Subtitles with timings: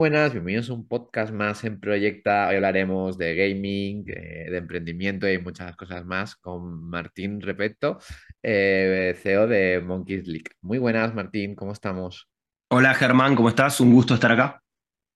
[0.00, 2.48] Buenas, bienvenidos a un podcast más en Proyecta.
[2.48, 7.98] Hoy hablaremos de gaming, eh, de emprendimiento y muchas cosas más con Martín Repetto,
[8.42, 10.52] eh, CEO de Monkeys League.
[10.62, 12.30] Muy buenas, Martín, ¿cómo estamos?
[12.70, 13.78] Hola Germán, ¿cómo estás?
[13.78, 14.62] Un gusto estar acá.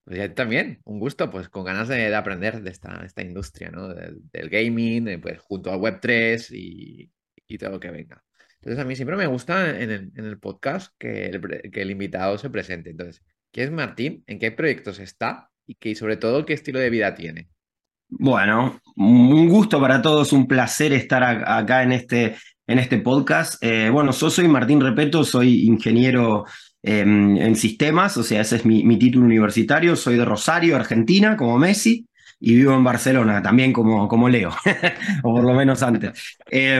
[0.03, 3.71] Pues ya también, un gusto, pues con ganas de, de aprender de esta, esta industria,
[3.71, 3.87] ¿no?
[3.87, 7.11] Del, del gaming, eh, pues junto a Web3 y,
[7.47, 8.23] y todo lo que venga.
[8.61, 11.89] Entonces, a mí siempre me gusta en el, en el podcast que el, que el
[11.89, 12.91] invitado se presente.
[12.91, 13.23] Entonces,
[13.55, 14.23] ¿quién es Martín?
[14.27, 15.49] ¿En qué proyectos está?
[15.65, 17.47] Y, que, sobre todo, ¿qué estilo de vida tiene?
[18.09, 22.35] Bueno, un gusto para todos, un placer estar acá en este,
[22.67, 23.63] en este podcast.
[23.63, 26.43] Eh, bueno, yo soy Martín Repeto, soy ingeniero
[26.83, 29.95] eh, en sistemas, o sea, ese es mi, mi título universitario.
[29.95, 32.05] Soy de Rosario, Argentina, como Messi,
[32.45, 34.51] y vivo en Barcelona, también como, como Leo,
[35.23, 36.37] o por lo menos antes.
[36.51, 36.79] Eh,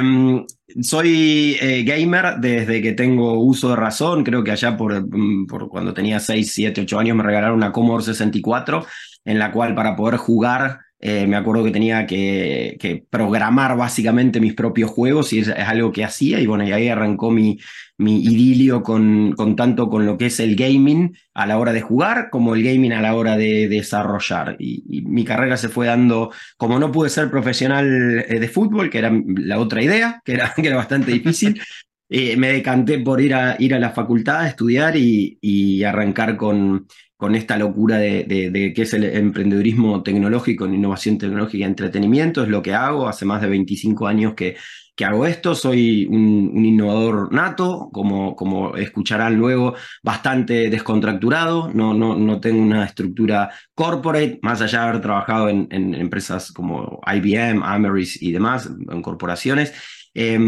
[0.79, 5.67] soy eh, gamer desde que tengo uso de razón, creo que allá por, mm, por
[5.67, 8.85] cuando tenía 6, 7, 8 años me regalaron una Commodore 64
[9.25, 14.53] en la cual para poder jugar, eh, me acuerdo que tenía que, programar básicamente mis
[14.53, 17.59] propios juegos y es, es, algo que hacía y bueno, y ahí arrancó mi,
[17.97, 22.55] idilio con, tanto con lo que es el gaming a la hora de jugar como
[22.55, 24.55] el gaming a la hora de, de desarrollar.
[24.57, 28.89] Y, y, mi carrera se fue dando, como no pude ser profesional eh, de fútbol,
[28.89, 31.61] que era la otra idea, que era, que era bastante difícil.
[32.07, 36.37] Eh, me decanté por ir a, ir a la facultad a estudiar y, y arrancar
[36.37, 36.87] con,
[37.25, 42.43] con esta locura de, de, qué es el emprendedurismo tecnológico, en innovación tecnológica y entretenimiento,
[42.43, 44.55] es lo que hago, hace más de 25 años que,
[45.03, 49.73] hago esto, soy un, un innovador nato, como, escucharán luego,
[50.03, 56.51] bastante descontracturado, no tengo una estructura corporate, más allá de haber trabajado en, en empresas
[56.51, 59.73] como IBM, Ameris y demás, en corporaciones,
[60.17, 60.39] eh,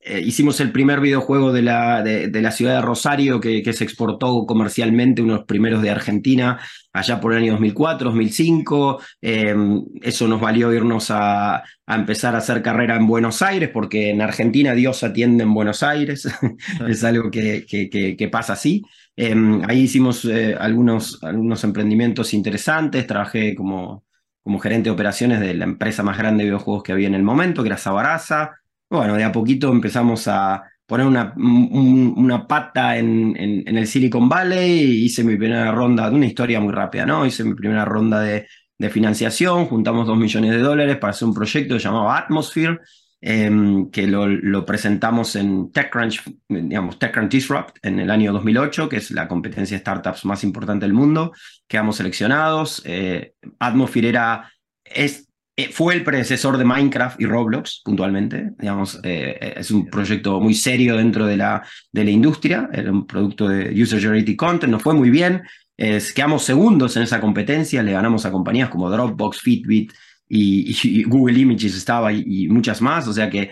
[0.00, 3.74] eh, hicimos el primer videojuego de la, de, de la ciudad de Rosario que, que,
[3.74, 6.58] se exportó comercialmente, unos primeros de Argentina,
[6.90, 8.98] allá por el año 2004, 2005.
[9.20, 9.54] Eh,
[10.00, 14.22] eso nos valió irnos a, a, empezar a hacer carrera en Buenos Aires, porque en
[14.22, 16.26] Argentina Dios atiende en Buenos Aires.
[16.88, 18.82] es algo que, que, que pasa así.
[19.16, 19.34] Eh,
[19.68, 20.26] ahí hicimos
[20.58, 23.06] algunos, algunos emprendimientos interesantes.
[23.06, 24.06] Trabajé como,
[24.42, 27.22] como gerente de operaciones de la empresa más grande de videojuegos que había en el
[27.22, 28.59] momento, que era Sabaraza.
[28.90, 34.28] Bueno, de a poquito empezamos a poner una, un, una pata en, en, el Silicon
[34.28, 37.24] Valley, hice mi primera ronda, una historia muy rápida, ¿no?
[37.24, 41.34] Hice mi primera ronda de, de financiación, juntamos dos millones de dólares para hacer un
[41.34, 42.80] proyecto llamado Atmosphere,
[43.20, 43.48] eh,
[43.92, 49.12] que lo, lo, presentamos en TechCrunch, digamos, TechCrunch Disrupt en el año 2008, que es
[49.12, 51.32] la competencia de startups más importante del mundo.
[51.68, 52.82] Quedamos seleccionados.
[52.84, 54.50] Eh, Atmosphere era,
[54.82, 55.29] es,
[55.72, 58.52] fue el predecesor de Minecraft y Roblox, puntualmente.
[58.58, 61.62] Digamos, eh, es un proyecto muy serio dentro de la,
[61.92, 62.68] de la industria.
[62.72, 65.42] Era un producto de User Generated Content, nos fue muy bien.
[65.76, 69.92] Eh, quedamos segundos en esa competencia, le ganamos a compañías como Dropbox, Fitbit
[70.28, 73.08] y, y Google Images estaba y, y, muchas más.
[73.08, 73.50] O sea que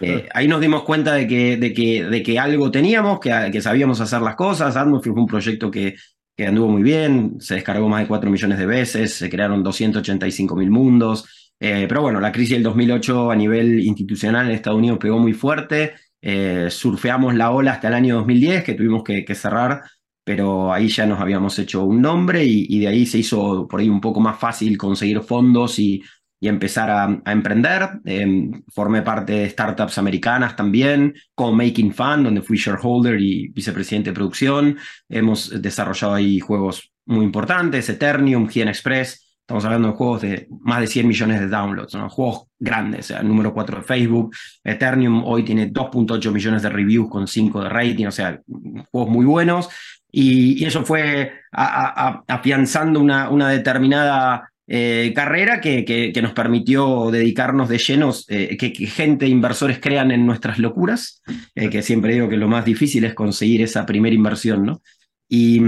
[0.00, 3.60] eh, ahí nos dimos cuenta de que, de que, de que algo teníamos, que, que
[3.60, 4.76] sabíamos hacer las cosas.
[4.76, 5.96] Atmosphere fue un proyecto que,
[6.36, 10.56] que anduvo muy bien, se descargó más de 4 millones de veces, se crearon 285
[10.56, 11.52] mil mundos.
[11.60, 15.32] Eh, pero bueno, la crisis del 2008 a nivel institucional en Estados Unidos pegó muy
[15.32, 15.94] fuerte.
[16.20, 19.82] Eh, surfeamos la ola hasta el año 2010, que tuvimos que, que cerrar,
[20.24, 23.80] pero ahí ya nos habíamos hecho un nombre y, y, de ahí se hizo por
[23.80, 26.02] ahí un poco más fácil conseguir fondos y,
[26.40, 27.88] y empezar a, a emprender.
[28.04, 34.10] Eh, formé parte de startups americanas también, como Making Fun, donde fui shareholder y vicepresidente
[34.10, 34.78] de producción.
[35.08, 39.36] Hemos desarrollado ahí juegos muy importantes, Eternium, Gien Express.
[39.40, 42.08] Estamos hablando de juegos de más de 100 millones de downloads, ¿no?
[42.08, 44.34] juegos grandes, el número 4 de Facebook.
[44.64, 48.40] Eternium hoy tiene 2.8 millones de reviews con 5 de rating, o sea,
[48.90, 49.68] juegos muy buenos.
[50.10, 56.22] Y, y eso fue a, a, afianzando una, una determinada eh, carrera que, que, que,
[56.22, 61.22] nos permitió dedicarnos de llenos, eh, que, que, gente, inversores crean en nuestras locuras,
[61.54, 64.82] eh, que siempre digo que lo más difícil es conseguir esa primera inversión, ¿no?
[65.28, 65.60] Y,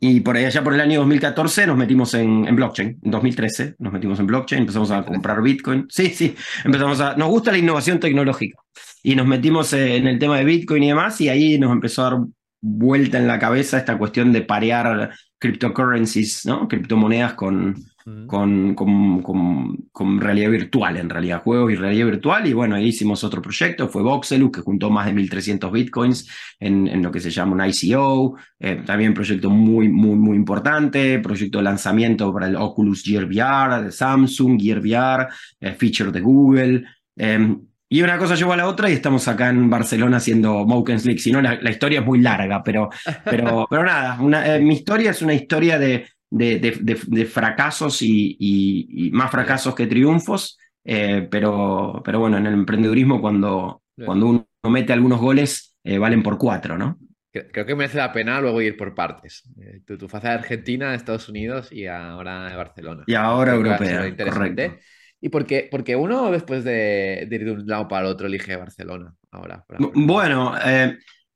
[0.00, 3.92] y, por allá por el año 2014 nos metimos en, en, blockchain, en 2013 nos
[3.92, 5.86] metimos en blockchain, empezamos a comprar Bitcoin.
[5.88, 6.34] Sí, sí,
[6.64, 7.16] empezamos a...
[7.16, 8.58] Nos gusta la innovación tecnológica
[9.02, 12.10] y nos metimos en el tema de Bitcoin y demás y ahí nos empezó a
[12.10, 12.20] dar
[12.60, 16.66] vuelta en la cabeza esta cuestión de parear cryptocurrencies, ¿no?
[16.66, 18.26] Criptomonedas con, mm.
[18.26, 22.46] con, con, con, con, realidad virtual, en realidad, juegos y realidad virtual.
[22.46, 26.28] Y bueno, ahí hicimos otro proyecto, fue Voxelus, que juntó más de 1.300 bitcoins
[26.60, 28.36] en, en, lo que se llama un ICO.
[28.58, 33.82] Eh, también proyecto muy, muy, muy importante, proyecto de lanzamiento para el Oculus Gear VR
[33.84, 35.28] de Samsung, Gear VR,
[35.60, 36.84] eh, feature de Google.
[37.16, 37.56] Eh,
[37.94, 41.20] y una cosa llevó a la otra y estamos acá en Barcelona haciendo Mokens League.
[41.20, 42.90] Si no, la, la, historia es muy larga, pero,
[43.24, 49.30] pero, pero nada, una, eh, mi historia es una historia de, de, fracasos y, más
[49.30, 55.20] fracasos que triunfos, eh, pero, pero bueno, en el emprendedurismo cuando, cuando uno mete algunos
[55.20, 56.98] goles, eh, valen por cuatro, ¿no?
[57.30, 59.42] Creo que merece la pena luego ir por partes.
[59.60, 63.02] Eh, tu, tu fase de Argentina, Estados Unidos y ahora de Barcelona.
[63.06, 64.78] Y ahora europea, correcto.
[65.20, 68.56] ¿Y por qué, porque uno después de, ir de un lado para el otro elige
[68.56, 69.64] Barcelona ahora?
[69.94, 70.54] Bueno,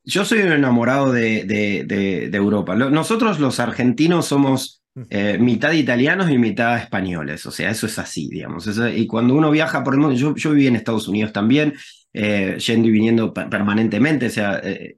[0.04, 2.74] yo soy un enamorado de, de, Europa.
[2.74, 4.77] Nosotros los argentinos somos
[5.10, 8.68] eh, mitad italianos y mitad españoles, o sea, eso es así, digamos.
[8.94, 11.74] y cuando uno viaja por el mundo, yo, yo viví en Estados Unidos también,
[12.12, 14.96] eh, yendo y viniendo permanentemente, o sea, eh,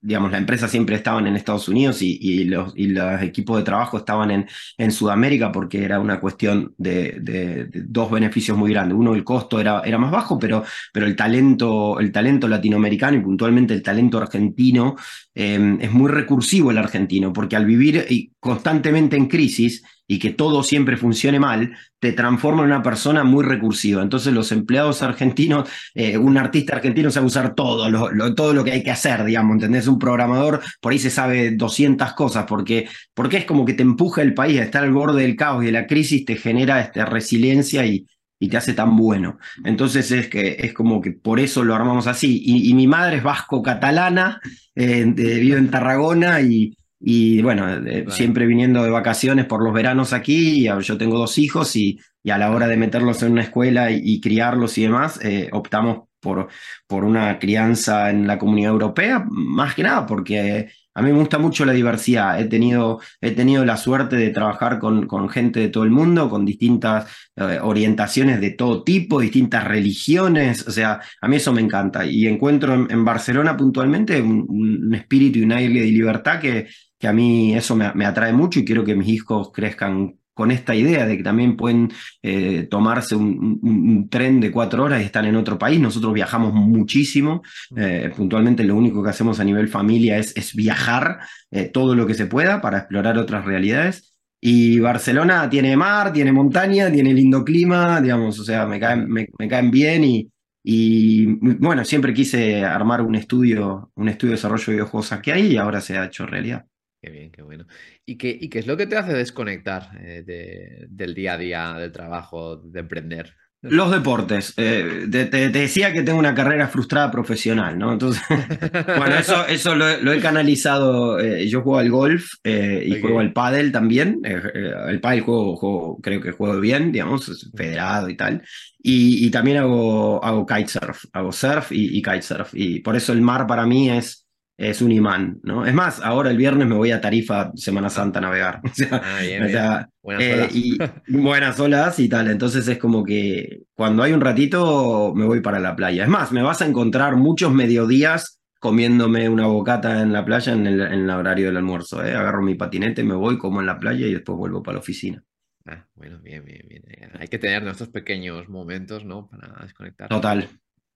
[0.00, 3.98] digamos, la empresa siempre estaban en Estados Unidos y, los, y los equipos de trabajo
[3.98, 4.46] estaban en,
[4.76, 8.96] en Sudamérica porque era una cuestión de, dos beneficios muy grandes.
[8.96, 13.20] Uno, el costo era, era más bajo, pero, pero el, talento, el talento latinoamericano y
[13.20, 14.96] puntualmente el talento argentino
[15.34, 18.06] eh, es muy recursivo el argentino, porque al vivir
[18.38, 23.44] constantemente en crisis, y que todo siempre funcione mal, te transforma en una persona muy
[23.44, 24.02] recursiva.
[24.02, 28.72] Entonces los empleados argentinos, eh, un artista argentino sabe usar todo lo, todo lo que
[28.72, 29.86] hay que hacer, digamos, ¿entendés?
[29.86, 34.22] Un programador por ahí se sabe 200 cosas, porque, porque es como que te empuja
[34.22, 37.04] el país a estar al borde del caos y de la crisis, te genera esta
[37.04, 38.06] resiliencia y,
[38.40, 39.38] y te hace tan bueno.
[39.62, 42.42] Entonces es que es como que por eso lo armamos así.
[42.44, 44.40] Y, mi madre es vasco-catalana,
[44.74, 50.12] eh, vive en Tarragona y, y bueno, eh, siempre viniendo de vacaciones por los veranos
[50.12, 53.90] aquí, yo tengo dos hijos y, y, a la hora de meterlos en una escuela
[53.90, 56.48] y, criarlos y demás, eh, optamos por,
[56.86, 60.68] por una crianza en la comunidad europea, más que nada porque
[60.98, 62.40] a mí me gusta mucho la diversidad.
[62.40, 66.28] He tenido, he tenido la suerte de trabajar con, con gente de todo el mundo,
[66.28, 67.06] con distintas
[67.36, 70.66] eh, orientaciones de todo tipo, distintas religiones.
[70.66, 72.04] O sea, a mí eso me encanta.
[72.04, 76.66] Y encuentro en, Barcelona puntualmente un, un, espíritu y un aire de libertad que,
[76.98, 80.74] que a mí eso me, atrae mucho y quiero que mis hijos crezcan con esta
[80.74, 81.90] idea de que también pueden
[82.22, 85.80] eh, tomarse un, tren de cuatro horas y estar en otro país.
[85.80, 87.42] Nosotros viajamos muchísimo.
[87.76, 91.18] Eh, puntualmente lo único que hacemos a nivel familia es, es viajar
[91.50, 94.14] eh, todo lo que se pueda para explorar otras realidades.
[94.40, 99.26] Y Barcelona tiene mar, tiene montaña, tiene lindo clima, digamos, o sea, me caen, me,
[99.48, 100.30] caen bien y,
[100.62, 105.46] y bueno, siempre quise armar un estudio, un estudio de desarrollo de videojuegos aquí ahí
[105.54, 106.64] y ahora se ha hecho realidad.
[107.00, 107.64] Qué bien, qué bueno.
[108.04, 111.74] ¿Y qué, y qué es lo que te hace desconectar eh, del día a día,
[111.74, 113.34] del trabajo, de emprender?
[113.60, 114.54] Los deportes.
[114.56, 117.92] Eh, te, decía que tengo una carrera frustrada profesional, ¿no?
[117.92, 118.22] Entonces,
[118.98, 121.20] bueno, eso, eso lo, he canalizado.
[121.20, 124.20] Eh, yo juego al golf y juego al pádel también.
[124.24, 128.42] el pádel juego, creo que juego bien, digamos, federado y tal.
[128.80, 132.50] Y, también hago, hago kitesurf, hago surf y, y kitesurf.
[132.54, 134.27] Y por eso el mar para mí es
[134.58, 135.64] es un imán, ¿no?
[135.64, 138.60] Es más, ahora el viernes me voy a Tarifa Semana Santa a navegar.
[140.02, 140.54] buenas, eh, olas.
[140.54, 142.28] Y, buenas olas y tal.
[142.28, 146.02] Entonces es como que cuando hay un ratito me voy para la playa.
[146.02, 150.66] Es más, me vas a encontrar muchos mediodías comiéndome una bocata en la playa en
[150.66, 152.04] el, horario del almuerzo.
[152.04, 152.16] ¿eh?
[152.16, 155.22] Agarro mi patinete, me voy, como en la playa y después vuelvo para la oficina.
[155.66, 157.10] Ah, bueno, bien, bien, bien.
[157.20, 159.28] Hay que tener nuestros pequeños momentos, ¿no?
[159.28, 160.08] Para desconectar.
[160.08, 160.48] Total.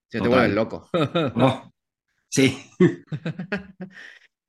[0.08, 0.88] Se te vuelves loco.
[0.92, 1.70] Oh,
[2.32, 2.56] Sí.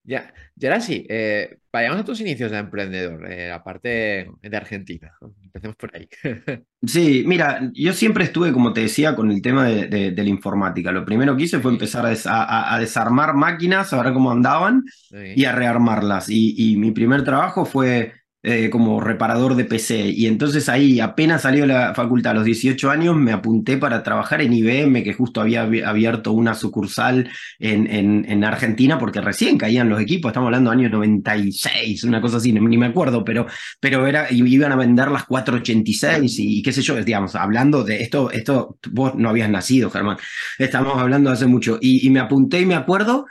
[0.06, 5.12] ya, y ahora sí, eh, vayamos a tus inicios de emprendedor, eh, aparte de Argentina.
[5.44, 6.08] Empecemos por ahí.
[6.82, 10.94] sí, mira, yo siempre estuve, como te decía, con el tema de, la informática.
[10.94, 15.52] Lo primero que hice fue empezar a, desarmar máquinas, a ver cómo andaban y a
[15.52, 16.30] rearmarlas.
[16.30, 18.14] y mi primer trabajo fue
[18.46, 20.10] eh, como reparador de PC.
[20.10, 24.42] Y entonces ahí, apenas salió la facultad a los 18 años, me apunté para trabajar
[24.42, 30.02] en IBM, que justo había abierto una sucursal en, en, Argentina, porque recién caían los
[30.02, 33.48] equipos, estamos hablando de años 96, una cosa así, ni me acuerdo, pero,
[33.80, 38.30] pero era, iban a vender las 486 y, qué sé yo, digamos, hablando de esto,
[38.30, 40.18] esto, vos no habías nacido, Germán,
[40.60, 41.78] estamos hablando hace mucho.
[41.80, 43.26] Y, y me apunté y me acuerdo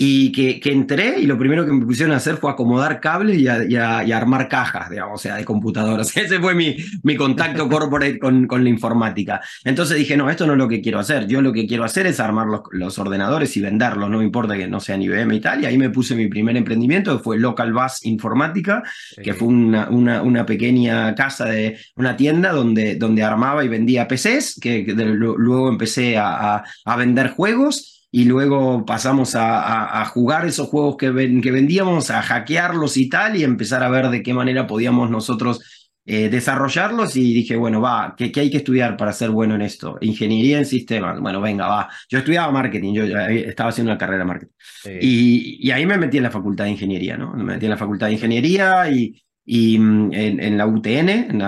[0.00, 3.36] y que, que, entré y lo primero que me pusieron a hacer fue acomodar cables
[3.36, 6.16] y, y, armar cajas, digamos, o sea, de computadoras.
[6.16, 9.40] Ese fue mi, mi contacto corporate con, con, la informática.
[9.64, 11.26] Entonces dije, no, esto no es lo que quiero hacer.
[11.26, 14.56] Yo lo que quiero hacer es armar los, los ordenadores y venderlos, no me importa
[14.56, 15.62] que no sean IBM y tal.
[15.62, 18.84] Y ahí me puse mi primer emprendimiento, que fue Local Bus Informática,
[19.20, 24.06] que fue una, una, una, pequeña casa de una tienda donde, donde armaba y vendía
[24.06, 30.68] PCs, que, luego empecé a, a, a vender juegos y luego pasamos a, jugar esos
[30.68, 31.06] juegos que,
[31.42, 35.90] que, vendíamos, a hackearlos y tal, y empezar a ver de qué manera podíamos nosotros
[36.06, 37.16] eh, desarrollarlos.
[37.16, 39.98] Y dije, bueno, va, ¿qué, hay que estudiar para ser bueno en esto?
[40.00, 41.20] Ingeniería en sistemas.
[41.20, 41.90] Bueno, venga, va.
[42.08, 44.54] Yo estudiaba marketing, yo estaba haciendo una carrera de marketing.
[45.02, 47.34] Y, y, ahí me metí en la facultad de ingeniería, ¿no?
[47.34, 51.38] Me metí en la facultad de ingeniería y, y mm, en, la UTN, en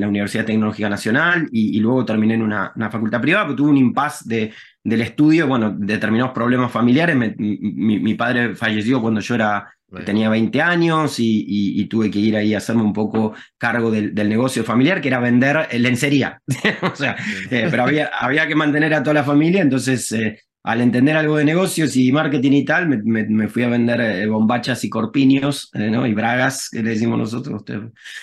[0.00, 4.24] la, Universidad Tecnológica Nacional, y, luego terminé en una, facultad privada, pero tuve un impasse
[4.26, 7.14] de, del estudio, bueno, determinados problemas familiares.
[7.36, 9.70] mi, padre falleció cuando yo era,
[10.06, 14.64] tenía 20 años y, tuve que ir ahí a hacerme un poco cargo del, negocio
[14.64, 16.40] familiar, que era vender lencería.
[16.80, 17.14] o sea,
[17.50, 21.36] eh, pero había, había que mantener a toda la familia, entonces eh, al entender algo
[21.36, 25.90] de negocios y marketing y tal, me, fui a vender eh, bombachas y corpiños, eh,
[25.90, 26.06] ¿no?
[26.06, 27.62] Y bragas, que le decimos nosotros,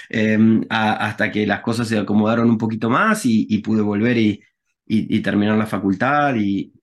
[0.09, 4.41] em, hasta que las cosas se acomodaron un poquito más y, pude volver y,
[4.87, 6.73] y, terminar la facultad y,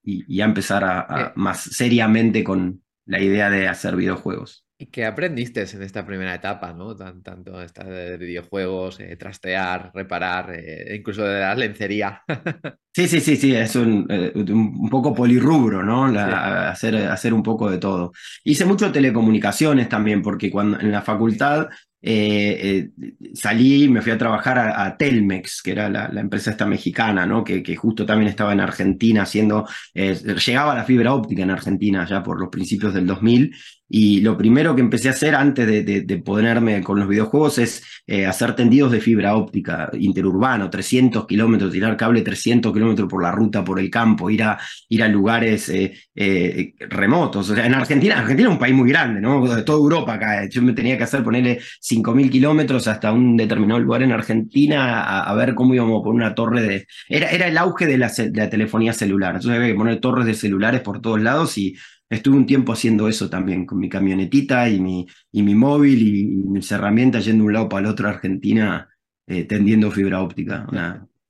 [0.41, 1.33] empezar a, eh.
[1.35, 4.68] más seriamente con la idea de hacer videojuegos.
[4.81, 6.95] ¿Y qué aprendiste en esta primera etapa, ¿no?
[6.95, 12.23] tanto esta de videojuegos, eh, trastear, reparar, eh, incluso de la lencería.
[12.95, 16.05] sí, sí, sí, sí, es un, eh, un poco polirrubro, ¿no?
[16.05, 18.13] hacer, hacer un poco de todo.
[18.45, 21.69] Hice mucho telecomunicaciones también, porque cuando en la facultad
[22.01, 26.65] eh, eh, salí y me fui a trabajar a, Telmex, que era la, empresa esta
[26.65, 27.43] mexicana, ¿no?
[27.43, 32.07] Que, que, justo también estaba en Argentina haciendo, eh, llegaba la fibra óptica en Argentina
[32.09, 33.53] ya por los principios del 2000
[33.89, 38.27] y lo primero que empecé a hacer antes de, ponerme con los videojuegos es eh,
[38.27, 43.65] hacer tendidos de fibra óptica interurbano, 300 kilómetros, tirar cable 300 kilómetros por la ruta,
[43.65, 47.49] por el campo, ir a, ir a lugares eh, eh, remotos.
[47.49, 49.43] O sea, en Argentina, Argentina es un país muy grande, ¿no?
[49.65, 50.47] Toda Europa acá.
[50.49, 55.35] Yo me tenía que hacer ponerle 5.000 kilómetros hasta un determinado lugar en Argentina a,
[55.35, 56.87] ver cómo íbamos a poner una torre de...
[57.09, 59.37] Era, era el auge de la, de la telefonía celular.
[59.37, 61.77] Entonces había que poner torres de celulares por todos lados y
[62.11, 66.25] Estuve un tiempo haciendo eso también, con mi camionetita y mi, y mi móvil y,
[66.25, 68.89] mis herramientas yendo de un lado para el otro a Argentina,
[69.27, 70.67] eh, tendiendo fibra óptica.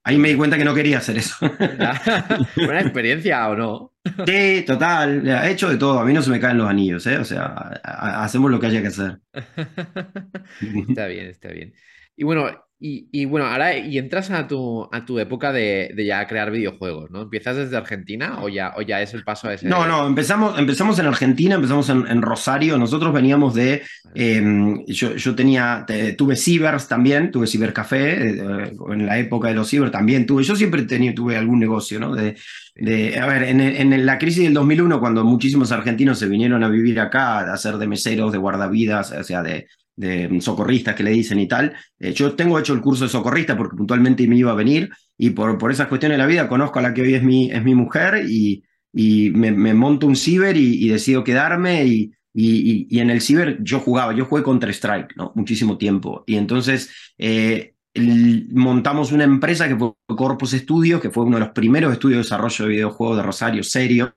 [0.04, 1.34] ahí me di cuenta que no quería hacer eso.
[2.56, 3.92] Buena experiencia o no.
[4.24, 5.26] Sí, total.
[5.26, 5.98] He hecho de todo.
[5.98, 7.18] A mí no se me caen los anillos, ¿eh?
[7.18, 7.46] O sea,
[7.82, 9.18] hacemos lo que haya que hacer.
[10.88, 11.74] está bien, está bien.
[12.16, 12.48] Y bueno,
[12.80, 17.22] y, bueno, ahora y entras a tu, a tu época de, ya crear videojuegos, ¿no?
[17.22, 19.68] ¿Empiezas desde Argentina o ya, o ya es el paso a ese?
[19.68, 22.78] No, no, empezamos, empezamos en Argentina, empezamos en, Rosario.
[22.78, 23.82] Nosotros veníamos de.
[24.14, 25.84] Em, yo, yo, tenía.
[26.16, 28.28] tuve cibers también, tuve cibercafé.
[28.28, 30.44] Eh, en la época de los ciber también tuve.
[30.44, 32.14] Yo siempre tenía, tuve algún negocio, ¿no?
[32.14, 32.36] De,
[32.76, 36.68] de, a ver, en, en, la crisis del 2001, cuando muchísimos argentinos se vinieron a
[36.68, 39.66] vivir acá, a hacer de meseros, de guardavidas, o sea, de,
[39.98, 41.74] de socorristas que le dicen y tal.
[41.98, 45.30] Eh, yo tengo hecho el curso de socorrista porque puntualmente me iba a venir y
[45.30, 47.62] por, por esas cuestiones de la vida conozco a la que hoy es mi, es
[47.64, 48.62] mi mujer y,
[48.92, 54.14] y me, monto un ciber y, decido quedarme y, y, en el ciber yo jugaba,
[54.14, 55.32] yo jugué contra Strike, ¿no?
[55.34, 56.22] Muchísimo tiempo.
[56.26, 57.74] Y entonces eh,
[58.52, 62.22] montamos una empresa que fue Corpus Studios, que fue uno de los primeros estudios de
[62.24, 64.12] desarrollo de videojuegos de Rosario serios,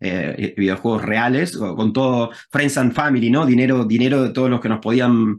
[0.00, 3.46] eh, videojuegos reales, con todo Friends and Family, ¿no?
[3.46, 5.38] Dinero, dinero de todos los que nos podían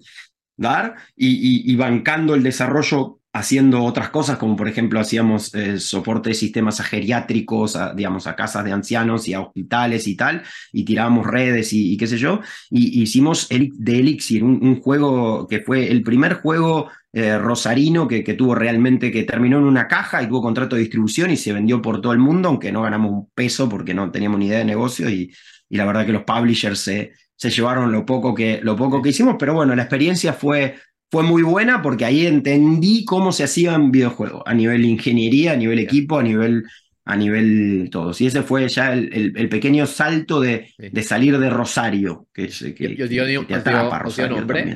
[0.58, 6.36] dar y, bancando el desarrollo haciendo otras cosas, como por ejemplo hacíamos eh, soporte de
[6.36, 10.84] sistemas a geriátricos, a, digamos, a casas de ancianos y a hospitales y tal, y
[10.84, 15.90] tirábamos redes y, qué sé yo, y hicimos el, de Elixir, un, juego que fue
[15.90, 20.28] el primer juego eh, rosarino que, que, tuvo realmente, que terminó en una caja y
[20.28, 23.30] tuvo contrato de distribución y se vendió por todo el mundo, aunque no ganamos un
[23.34, 25.34] peso porque no teníamos ni idea de negocio y,
[25.70, 29.10] y la verdad que los publishers se, se llevaron lo poco, que, lo poco que
[29.10, 30.76] hicimos, pero bueno, la experiencia fue,
[31.10, 35.80] fue muy buena porque ahí entendí cómo se hacían videojuegos, a nivel ingeniería, a nivel
[35.80, 36.64] equipo, a nivel
[37.04, 38.22] a nivel todos.
[38.22, 42.28] Y ese fue ya el, el, pequeño salto de, de, salir de Rosario.
[42.32, 43.26] Que, que, yo, yo,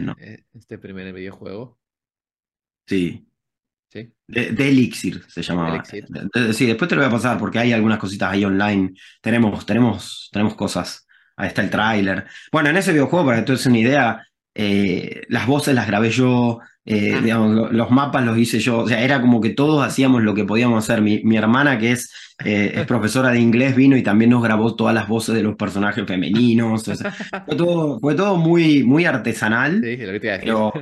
[0.07, 0.15] ¿no?
[0.19, 1.77] Eh, este primer videojuego.
[2.85, 3.27] Sí.
[3.89, 4.11] ¿Sí?
[4.27, 5.83] De, Elixir se llamaba.
[5.85, 8.93] sí, después te lo voy a pasar porque hay algunas cositas ahí online.
[9.21, 11.07] Tenemos, tenemos, tenemos cosas.
[11.37, 12.25] Ahí está el tráiler.
[12.51, 16.09] Bueno, en ese videojuego, para que tú des una idea, eh, las voces las grabé
[16.09, 17.21] yo, eh, ah.
[17.21, 18.79] digamos, los mapas los hice yo.
[18.79, 21.01] O sea, era como que todos hacíamos lo que podíamos hacer.
[21.01, 22.11] Mi, mi hermana, que es,
[22.43, 25.55] eh, es profesora de inglés, vino y también nos grabó todas las voces de los
[25.55, 26.85] personajes femeninos.
[26.85, 29.81] fue, todo, fue todo muy, muy artesanal.
[29.83, 30.53] Sí, lo que te iba a decir.
[30.53, 30.73] Pero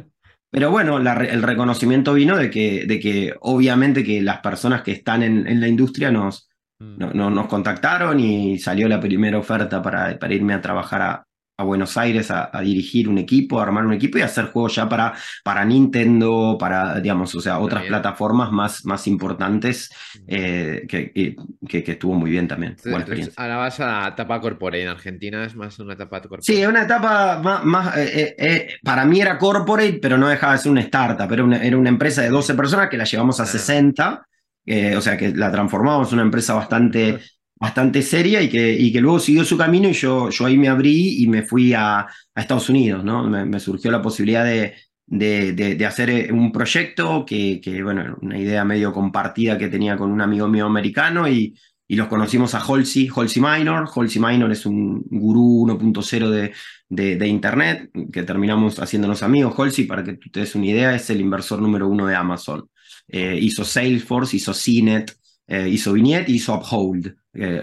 [0.69, 5.59] bueno, el reconocimiento vino de que, de que obviamente que las personas que están en,
[5.59, 7.15] la industria nos, mm.
[7.15, 11.97] nos contactaron y salió la primera oferta para, para irme a trabajar a, a Buenos
[11.97, 15.63] Aires a, dirigir un equipo, a armar un equipo y hacer juegos ya para, para
[15.63, 19.91] Nintendo, para, digamos, o sea, otras plataformas más, más importantes,
[20.27, 21.11] eh, que,
[21.67, 22.75] que, estuvo muy bien también.
[23.35, 24.83] ahora vas a la etapa corporate.
[24.83, 26.43] En Argentina es más una etapa corporate.
[26.43, 30.71] Sí, una etapa más, eh, eh, para mí era corporate, pero no dejaba de ser
[30.71, 31.31] una startup.
[31.31, 34.25] Era una, era una empresa de 12 personas que la llevamos a 60.
[34.97, 37.19] o sea que la transformamos en una empresa bastante
[37.55, 40.67] bastante seria y que, y que luego siguió su camino y yo, yo ahí me
[40.67, 43.23] abrí y me fui a, a Estados Unidos, ¿no?
[43.29, 48.37] Me, surgió la posibilidad de, de, de, hacer eh, un proyecto que, que, bueno, una
[48.37, 51.55] idea medio compartida que tenía con un amigo mío americano y,
[51.87, 53.87] y los conocimos a Halsey, Halsey Minor.
[53.93, 56.53] Halsey Minor es un gurú 1.0 de,
[56.89, 59.53] de, de, Internet que terminamos haciéndonos amigos.
[59.57, 62.67] Halsey, para que tú te des una idea, es el inversor número uno de Amazon.
[63.07, 65.15] Eh, hizo Salesforce, hizo CNET,
[65.47, 67.15] eh, hizo Vignette hizo Uphold,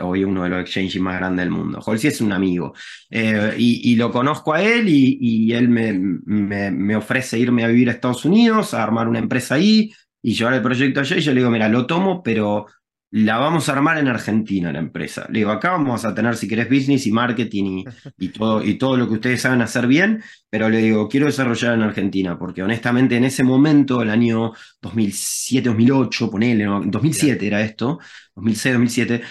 [0.02, 1.80] hoy uno de los exchanges más grandes del mundo.
[1.84, 2.74] Halsey es un amigo.
[3.08, 7.64] Eh, y, y, lo conozco a él y, y él me, me, me, ofrece irme
[7.64, 11.16] a vivir a Estados Unidos, a armar una empresa ahí y llevar el proyecto allá.
[11.16, 12.66] Y yo le digo, mira, lo tomo, pero
[13.12, 15.26] la vamos a armar en Argentina, la empresa.
[15.30, 17.84] Le digo, acá vamos a tener, si querés, business y marketing y,
[18.26, 21.74] y, todo, y todo lo que ustedes saben hacer bien, pero le digo, quiero desarrollar
[21.74, 26.82] en Argentina, porque honestamente en ese momento, el año 2007, 2008, ponele, ¿no?
[26.84, 27.98] 2007 era esto,
[28.36, 29.22] 2006, 2007,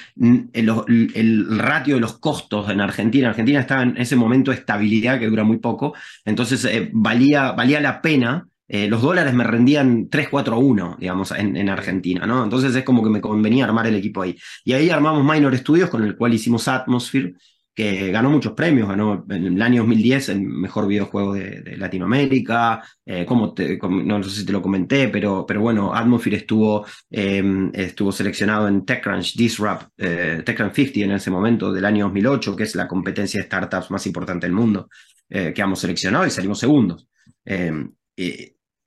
[0.54, 5.20] el, el, ratio de los costos en Argentina, Argentina estaba en ese momento de estabilidad
[5.20, 5.94] que dura muy poco,
[6.26, 10.98] entonces eh, valía, valía la pena eh, los dólares me rendían 3, 4 a 1,
[11.00, 12.44] digamos, en, en, Argentina, ¿no?
[12.44, 14.38] Entonces es como que me convenía armar el equipo ahí.
[14.64, 17.34] Y ahí armamos Minor Studios, con el cual hicimos Atmosphere,
[17.80, 22.84] que ganó muchos premios, ganó en el año 2010 el mejor videojuego de, de Latinoamérica,
[23.06, 26.86] eh, como, te, como no, sé si te lo comenté, pero, pero bueno, Atmosphere estuvo,
[27.10, 27.42] eh,
[27.74, 32.64] estuvo seleccionado en TechCrunch Disrupt, eh, TechCrunch 50 en ese momento del año 2008, que
[32.64, 34.90] es la competencia de startups más importante del mundo,
[35.30, 37.08] eh, que hemos seleccionado y salimos segundos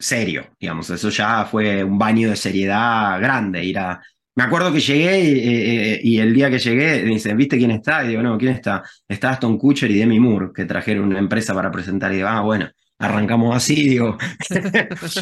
[0.02, 4.02] serio, digamos, eso ya fue un baño de seriedad grande, ir a...
[4.34, 8.02] Me acuerdo que llegué y, y, el día que llegué me dicen, ¿viste quién está?
[8.02, 8.82] Y digo, no, ¿quién está?
[9.06, 12.10] Está Aston Kutcher y Demi Moore, que trajeron una empresa para presentar.
[12.12, 12.70] Y digo, ah, bueno,
[13.02, 14.16] arrancamos así, digo.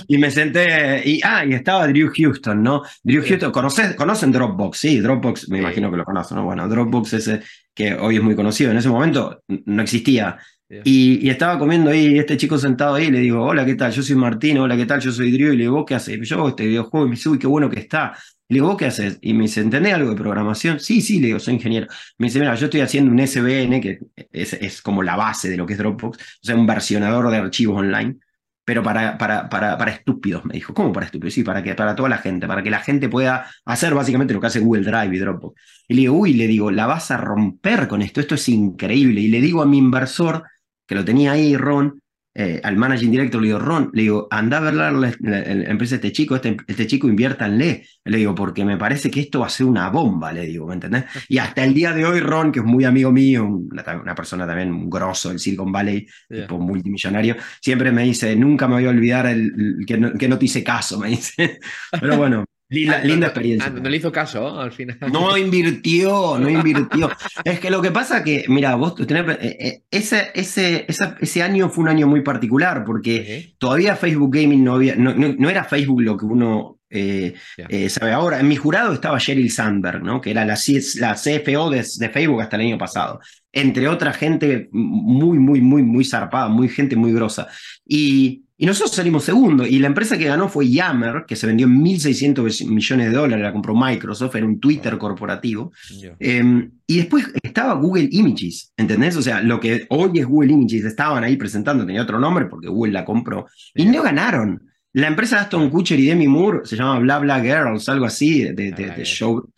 [0.06, 2.82] y me senté, y, ah, y estaba Drew Houston, ¿no?
[3.02, 4.78] Drew Houston, ¿conoces, ¿conocen Dropbox?
[4.78, 6.44] Sí, Dropbox, me imagino que lo conocen, ¿no?
[6.44, 7.40] Bueno, Dropbox ese
[7.74, 10.38] que hoy es muy conocido, en ese momento no existía.
[10.84, 13.90] Y, y, estaba comiendo ahí, este chico sentado ahí, le digo, hola, ¿qué tal?
[13.90, 15.00] Yo soy Martín, hola, ¿qué tal?
[15.00, 16.20] Yo soy Drew, y le digo, ¿vos qué haces?
[16.28, 18.16] Yo hago este videojuego, y me dice, uy, qué bueno que está.
[18.48, 19.18] Le digo, ¿vos qué haces?
[19.20, 20.78] Y me dice, ¿entendés algo de programación?
[20.78, 21.88] Sí, sí, le digo, soy ingeniero.
[22.18, 23.98] Me dice, mira, yo estoy haciendo un SBN, que
[24.32, 27.36] es, es como la base de lo que es Dropbox, o sea, un versionador de
[27.38, 28.18] archivos online,
[28.64, 30.72] pero para, para, para, para estúpidos, me dijo.
[30.72, 31.34] ¿Cómo para estúpidos?
[31.34, 34.40] Sí, para, que, para toda la gente, para que la gente pueda hacer básicamente lo
[34.40, 35.60] que hace Google Drive y Dropbox.
[35.88, 39.22] Y le digo, uy, le digo, la vas a romper con esto, esto es increíble.
[39.22, 40.44] Y le digo a mi inversor,
[40.90, 42.02] que lo tenía ahí, Ron,
[42.34, 45.38] eh, al managing director, le digo, Ron, le digo, anda a ver la, la, la,
[45.40, 49.20] la empresa de este chico, este, este chico inviértanle, le digo, porque me parece que
[49.20, 51.04] esto va a ser una bomba, le digo, ¿me entendés?
[51.28, 54.48] Y hasta el día de hoy, Ron, que es muy amigo mío, una, una persona
[54.48, 56.40] también un grosso del Silicon Valley, yeah.
[56.40, 60.28] tipo multimillonario, siempre me dice, nunca me voy a olvidar el, el que, no, que
[60.28, 61.60] no te hice caso, me dice.
[62.00, 62.49] Pero bueno.
[62.70, 63.72] Linda, ah, linda no, experiencia.
[63.74, 64.96] Ah, no le hizo caso al final.
[65.12, 67.10] No invirtió, no invirtió.
[67.44, 71.42] es que lo que pasa que, mira, vos tenés, eh, eh, ese, ese, esa, ese
[71.42, 75.50] año fue un año muy particular porque todavía Facebook Gaming no había, no, no, no,
[75.50, 77.66] era Facebook lo que uno eh, yeah.
[77.68, 78.40] eh, sabe ahora.
[78.40, 80.20] En mi jurado estaba Sheryl Sandberg, ¿no?
[80.20, 80.58] que era la,
[80.96, 83.20] la CFO de, de, Facebook hasta el año pasado.
[83.52, 87.48] Entre otra gente muy, muy, muy, muy zarpada, muy gente muy grosa.
[87.86, 91.66] Y y nosotros salimos segundo, y la empresa que ganó fue Yammer, que se vendió
[91.66, 95.72] en 1.600 millones de dólares, la compró Microsoft, era un Twitter corporativo.
[95.98, 96.14] Yeah.
[96.20, 99.16] Eh, y después estaba Google Images, ¿entendés?
[99.16, 102.68] O sea, lo que hoy es Google Images, estaban ahí presentando, tenía otro nombre porque
[102.68, 104.69] Google la compró, y no ganaron.
[104.92, 108.42] La empresa de Aston Kutcher y Demi Moore se llama Bla Bla Girls, algo así,
[108.44, 109.48] de, de, de, de show.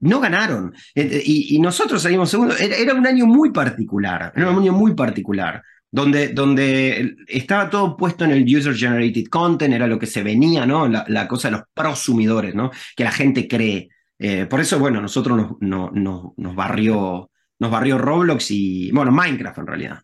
[0.00, 0.74] No ganaron.
[0.94, 2.56] Y, y, nosotros salimos segundo.
[2.56, 7.96] Era, era un año muy particular, era un año muy particular donde, donde estaba todo
[7.96, 10.88] puesto en el user generated content, era lo que se venía, ¿no?
[10.88, 12.70] La, la cosa de los prosumidores, ¿no?
[12.96, 13.90] Que la gente cree.
[14.18, 19.12] Eh, por eso, bueno, nosotros nos, nos, nos, nos, barrió, nos barrió Roblox y, bueno,
[19.12, 19.98] Minecraft en realidad.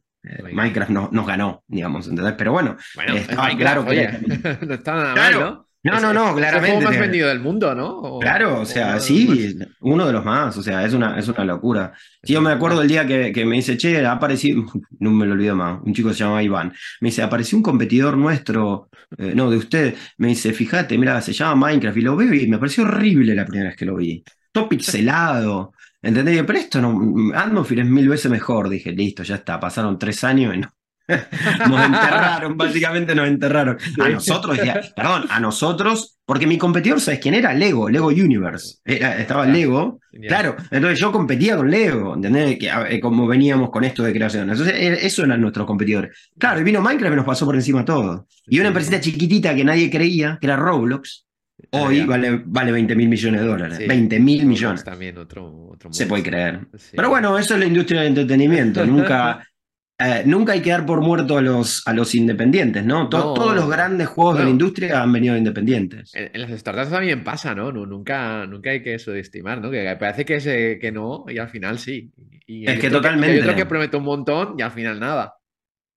[0.52, 2.34] Minecraft no, nos ganó, digamos, ¿entendés?
[2.36, 4.08] Pero bueno, bueno estaba claro que...
[4.66, 5.68] No está nada claro, mal, ¿no?
[5.84, 6.68] No, no, no, claramente.
[6.68, 7.88] Es el juego más vendido del mundo, ¿no?
[7.88, 9.68] O, claro, o sea, o sí, más.
[9.80, 11.92] uno de los más, o sea, es una, es una locura.
[12.22, 14.66] Sí, yo me acuerdo el día que, que me dice, che, apareció,
[14.98, 18.16] no me lo olvido más, un chico se llama Iván, me dice, apareció un competidor
[18.16, 22.34] nuestro, eh, no, de usted, me dice, fíjate, mira, se llama Minecraft, y lo veo
[22.34, 24.24] y me pareció horrible la primera vez que lo vi.
[24.50, 26.42] Todo pixelado, ¿entendés?
[26.44, 30.54] Pero esto no, Atmosphere es mil veces mejor, dije, listo, ya está, pasaron tres años
[30.54, 30.72] y no,
[31.68, 33.78] nos enterraron, básicamente nos enterraron.
[33.98, 34.58] A nosotros,
[34.94, 37.54] perdón, a nosotros, porque mi competidor, ¿sabes quién era?
[37.54, 38.78] Lego, Lego Universe.
[38.84, 40.00] Era, estaba Lego.
[40.26, 42.58] Claro, entonces yo competía con Lego, ¿entendés?
[42.58, 44.50] Que, eh, como veníamos con esto de creación.
[44.50, 46.30] Entonces, eh, eso eran nuestros competidores.
[46.38, 48.26] Claro, y vino Minecraft y nos pasó por encima todo.
[48.46, 51.27] Y una empresita chiquitita que nadie creía, que era Roblox,
[51.70, 53.78] Hoy vale, vale 20 mil millones de dólares.
[53.78, 54.84] Sí, 20 mil millones.
[54.84, 56.60] También otro, otro Se puede creer.
[56.76, 56.96] Sí.
[56.96, 58.86] Pero bueno, eso es la industria del entretenimiento.
[58.86, 59.46] Nunca,
[59.98, 63.08] eh, nunca hay que dar por muerto a los, a los independientes, ¿no?
[63.08, 66.12] Todos los grandes juegos de la industria han venido independientes.
[66.14, 67.70] En, las startups también pasa, ¿no?
[67.72, 69.70] nunca, nunca hay que subestimar, ¿no?
[69.70, 72.12] Que parece que, que no y al final sí.
[72.46, 73.44] es que totalmente.
[73.44, 75.34] yo que promete un montón y al final nada.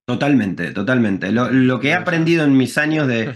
[0.06, 1.32] Totalmente, totalmente.
[1.32, 3.34] Lo, que he aprendido en mis años de,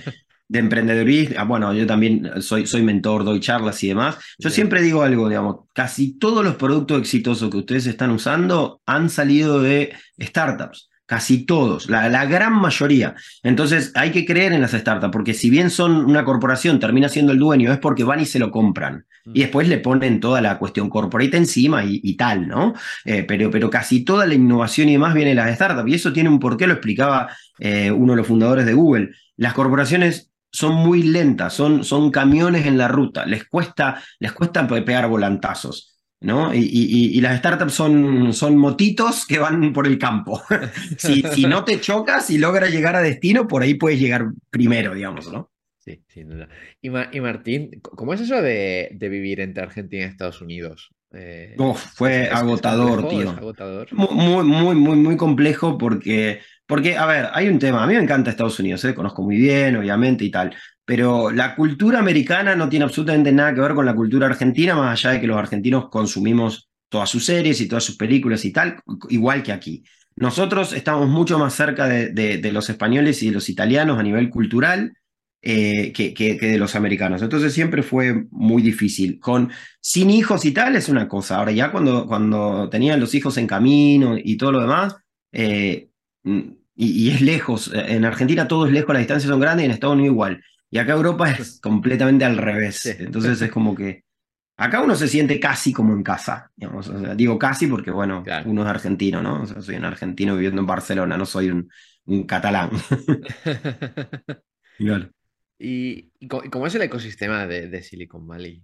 [0.47, 4.17] de emprendedurismo, ah, bueno, yo también soy, soy mentor, doy charlas y demás.
[4.37, 9.09] Yo siempre digo algo, digamos, casi todos los productos exitosos que ustedes están usando han
[9.09, 10.89] salido de startups.
[11.07, 13.13] Casi todos, la, la, gran mayoría.
[13.43, 17.31] Entonces hay que creer en las startups, porque si bien son una corporación, termina siendo
[17.31, 19.05] el dueño, es porque van y se lo compran.
[19.31, 22.73] Y después le ponen toda la cuestión corporate encima y, tal, ¿no?
[23.05, 25.89] Eh, pero, pero casi toda la innovación y demás viene de las startups.
[25.89, 27.29] Y eso tiene un porqué, lo explicaba
[27.59, 29.11] eh, uno de los fundadores de Google.
[29.37, 34.67] Las corporaciones son muy lentas, son, son camiones en la ruta, les cuesta, les cuesta
[34.67, 35.91] pegar volantazos.
[36.21, 36.55] ¿no?
[36.55, 40.41] Y, las startups son, son motitos que van por el campo.
[40.97, 44.95] si, si, no te chocas y logras llegar a destino, por ahí puedes llegar primero,
[44.95, 45.51] digamos, ¿no?
[45.85, 46.49] Sí, sin duda.
[46.81, 46.89] Y,
[47.19, 50.89] Martín, ¿cómo es eso de, vivir entre Argentina y Estados Unidos?
[51.13, 51.55] Eh,
[51.93, 53.35] fue agotador, tío.
[53.91, 57.83] Muy, muy, muy, muy complejo porque, porque, a ver, hay un tema.
[57.83, 58.95] A mí me encanta Estados Unidos, ¿eh?
[58.95, 60.55] conozco muy bien, obviamente, y tal.
[60.83, 64.99] Pero la cultura americana no tiene absolutamente nada que ver con la cultura argentina, más
[64.99, 68.81] allá de que los argentinos consumimos todas sus series y todas sus películas y tal,
[69.09, 69.83] igual que aquí.
[70.15, 74.93] Nosotros estamos mucho más cerca de, los españoles y de los italianos a nivel cultural
[75.41, 77.21] eh, que, que, de los americanos.
[77.21, 79.19] Entonces siempre fue muy difícil.
[79.19, 79.51] Con,
[79.81, 81.37] sin hijos y tal es una cosa.
[81.37, 84.95] Ahora ya cuando, cuando tenían los hijos en camino y todo lo demás,
[85.33, 85.89] eh,
[86.75, 87.71] y, y, es lejos.
[87.73, 90.43] En Argentina todo es lejos, las distancias son grandes y en Estados Unidos igual.
[90.69, 92.85] Y acá Europa es completamente al revés.
[92.85, 94.03] Entonces es como que
[94.57, 96.51] acá uno se siente casi como en casa.
[96.55, 96.91] Digamos.
[97.15, 99.45] digo casi porque, bueno, uno es argentino, ¿no?
[99.61, 101.69] soy un argentino viviendo en Barcelona, no soy un,
[102.05, 102.71] un catalán.
[105.57, 108.61] ¿Y, cómo es el ecosistema de Silicon Valley?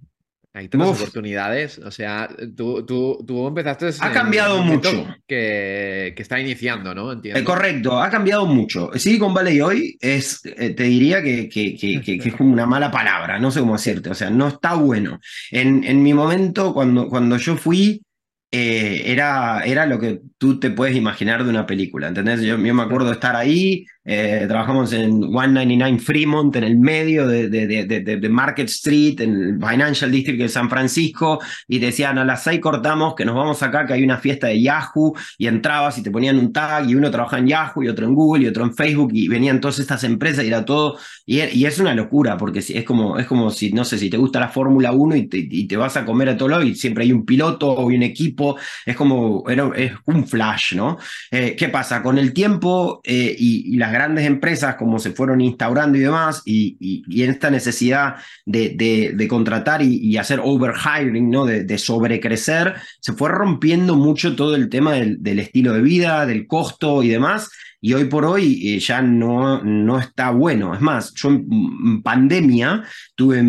[0.54, 1.78] Hay tantas oportunidades.
[1.80, 3.90] O sea, tú, tú, tú empezaste.
[4.00, 5.08] Ha cambiado mucho.
[5.26, 7.14] Que, que, está iniciando, ¿no?
[7.14, 7.40] Entiendo.
[7.40, 8.92] Eh, correcto, ha cambiado mucho.
[8.96, 13.40] Silicon Valley hoy es, eh, te diría que, que, que, es como una mala palabra,
[13.40, 14.10] no sé cómo decirte.
[14.10, 15.20] O sea, no está bueno.
[15.52, 18.02] En, en mi momento, cuando, cuando yo fui,
[18.54, 22.42] eh, era, era lo que tú te puedes imaginar de una película, ¿entendés?
[22.42, 27.28] Yo, yo me acuerdo de estar ahí, eh, trabajamos en 199 Fremont, en el medio
[27.28, 32.24] de, de, de, Market Street, en el Financial District de San Francisco, y decían a
[32.24, 35.98] las seis cortamos que nos vamos acá, que hay una fiesta de Yahoo, y entrabas
[35.98, 38.48] y te ponían un tag, y uno trabajaba en Yahoo, y otro en Google, y
[38.48, 41.94] otro en Facebook, y venían todas estas empresas, y era todo, y, y es una
[41.94, 45.16] locura, porque es como, es como si, no sé, si te gusta la Fórmula 1
[45.16, 47.86] y te, y te vas a comer a todo y siempre hay un piloto o
[47.86, 50.98] un equipo es como, es un flash, ¿no?
[51.30, 52.02] Eh, ¿Qué pasa?
[52.02, 57.04] Con el tiempo eh, y, las grandes empresas, como se fueron instaurando y demás, y,
[57.24, 61.46] en esta necesidad de, contratar y, hacer overhiring, ¿no?
[61.46, 67.04] De, sobrecrecer, se fue rompiendo mucho todo el tema del estilo de vida, del costo
[67.04, 67.50] y demás
[67.84, 70.76] y hoy por hoy eh, ya no, está bueno.
[70.76, 72.84] Es más, yo en, pandemia
[73.16, 73.44] tuve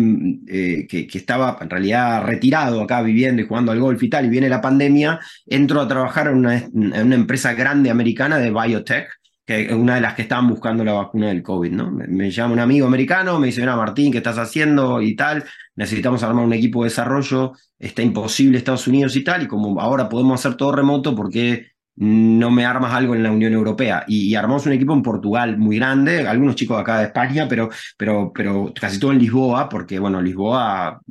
[0.47, 4.25] eh, que, que, estaba en realidad retirado acá viviendo y jugando al golf y tal,
[4.25, 8.49] y viene la pandemia, entro a trabajar en una, en una empresa grande americana de
[8.49, 9.07] biotech
[9.45, 11.91] que una de las que estaban buscando la vacuna del COVID, ¿no?
[11.91, 15.01] Me, llama un amigo americano, me dice, mira, Martín, ¿qué estás haciendo?
[15.01, 15.43] Y tal,
[15.75, 20.07] necesitamos armar un equipo de desarrollo, está imposible Estados Unidos y tal, y como ahora
[20.07, 24.03] podemos hacer todo remoto, porque no me armas algo en la Unión Europea.
[24.07, 28.31] Y, armamos un equipo en Portugal muy grande, algunos chicos acá de España, pero, pero,
[28.33, 31.01] pero casi todo en Lisboa, porque bueno, Lisboa,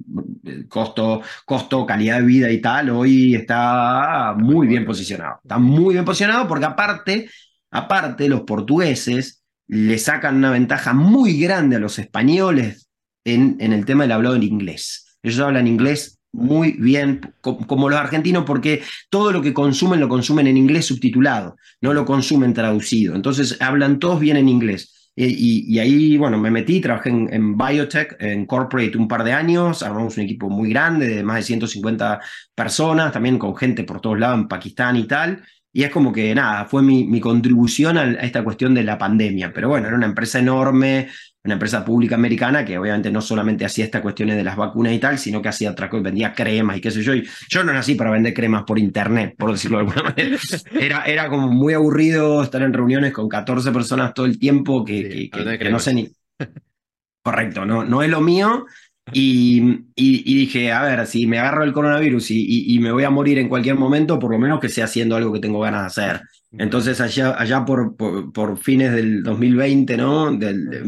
[0.68, 5.38] costo, costo, calidad de vida y tal, hoy está muy bien posicionado.
[5.42, 7.28] Está muy bien posicionado porque aparte,
[7.72, 12.88] aparte los portugueses le sacan una ventaja muy grande a los españoles
[13.24, 15.18] en, en el tema del hablado en inglés.
[15.22, 20.46] Ellos hablan inglés muy bien, como los argentinos, porque todo lo que consumen lo consumen
[20.46, 23.14] en inglés subtitulado, no lo consumen traducido.
[23.14, 25.10] Entonces hablan todos bien en inglés.
[25.14, 30.16] Y, ahí, bueno, me metí, trabajé en, biotech, en corporate un par de años, armamos
[30.16, 32.18] un equipo muy grande de más de 150
[32.54, 35.42] personas, también con gente por todos lados en Pakistán y tal.
[35.72, 39.52] Y es como que nada, fue mi, mi contribución a, esta cuestión de la pandemia.
[39.54, 41.08] Pero bueno, era una empresa enorme,
[41.44, 44.98] una empresa pública americana que obviamente no solamente hacía estas cuestiones de las vacunas y
[44.98, 47.14] tal, sino que hacía otra cosa, vendía cremas y qué sé yo.
[47.14, 50.38] Y yo no nací para vender cremas por internet, por decirlo de alguna manera.
[50.78, 55.30] Era, era como muy aburrido estar en reuniones con 14 personas todo el tiempo que,
[55.30, 56.08] que, no sé ni...
[57.24, 58.66] Correcto, no, no es lo mío.
[59.12, 63.10] Y, y, dije, a ver, si me agarro el coronavirus y, y, me voy a
[63.10, 66.02] morir en cualquier momento, por lo menos que sea haciendo algo que tengo ganas de
[66.02, 66.22] hacer.
[66.52, 70.36] Entonces allá, allá por, por, fines del 2020, ¿no?
[70.36, 70.84] Del,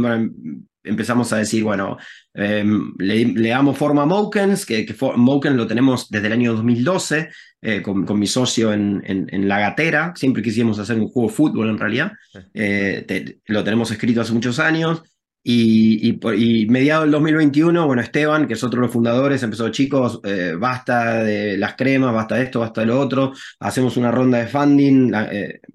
[0.85, 1.97] empezamos a decir, bueno,
[2.35, 7.31] em, le, damos forma a Mokens, que, que Mokens lo tenemos desde el año 2012,
[7.63, 11.35] eh, con, con, mi socio en, en, La Gatera, siempre quisimos hacer un juego de
[11.35, 12.13] fútbol en realidad,
[12.53, 15.03] eh, lo tenemos escrito hace muchos años,
[15.45, 19.69] y, y, y, mediado del 2021, bueno, Esteban, que es otro de los fundadores, empezó,
[19.69, 24.11] chicos, eh, basta de las cremas, basta de esto, basta de lo otro, hacemos una
[24.11, 25.13] ronda de funding,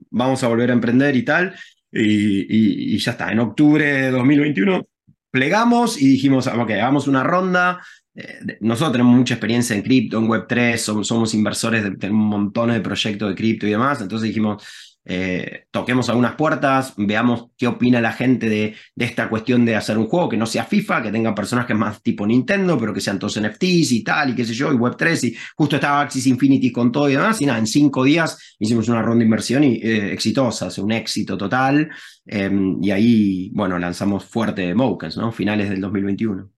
[0.09, 1.55] vamos a volver a emprender y tal.
[1.91, 4.87] Y, y, ya está, en octubre de 2021
[5.31, 7.81] plegamos y dijimos, ok, hagamos una ronda.
[8.15, 12.71] Eh, nosotros tenemos mucha experiencia en cripto, en Web3, somos, somos inversores de, un montón
[12.71, 14.01] de proyectos de cripto y demás.
[14.01, 14.63] Entonces dijimos,
[15.11, 20.05] eh, toquemos algunas puertas, veamos qué opina la gente de, esta cuestión de hacer un
[20.05, 23.41] juego que no sea FIFA, que tenga personajes más tipo Nintendo, pero que sean todos
[23.41, 26.91] NFTs y tal, y qué sé yo, y Web3, y justo estaba Axis Infinity con
[26.91, 30.13] todo y demás, y nada, en cinco días hicimos una ronda de inversión y, eh,
[30.13, 31.89] exitosa, o un éxito total,
[32.27, 35.31] em, y ahí, bueno, lanzamos fuerte Mokens, ¿no?
[35.31, 36.51] Finales del 2021.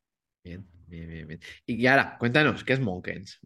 [0.43, 1.39] Bien, bien, bien, bien.
[1.65, 3.39] Y ahora, cuéntanos, ¿qué es Mokens?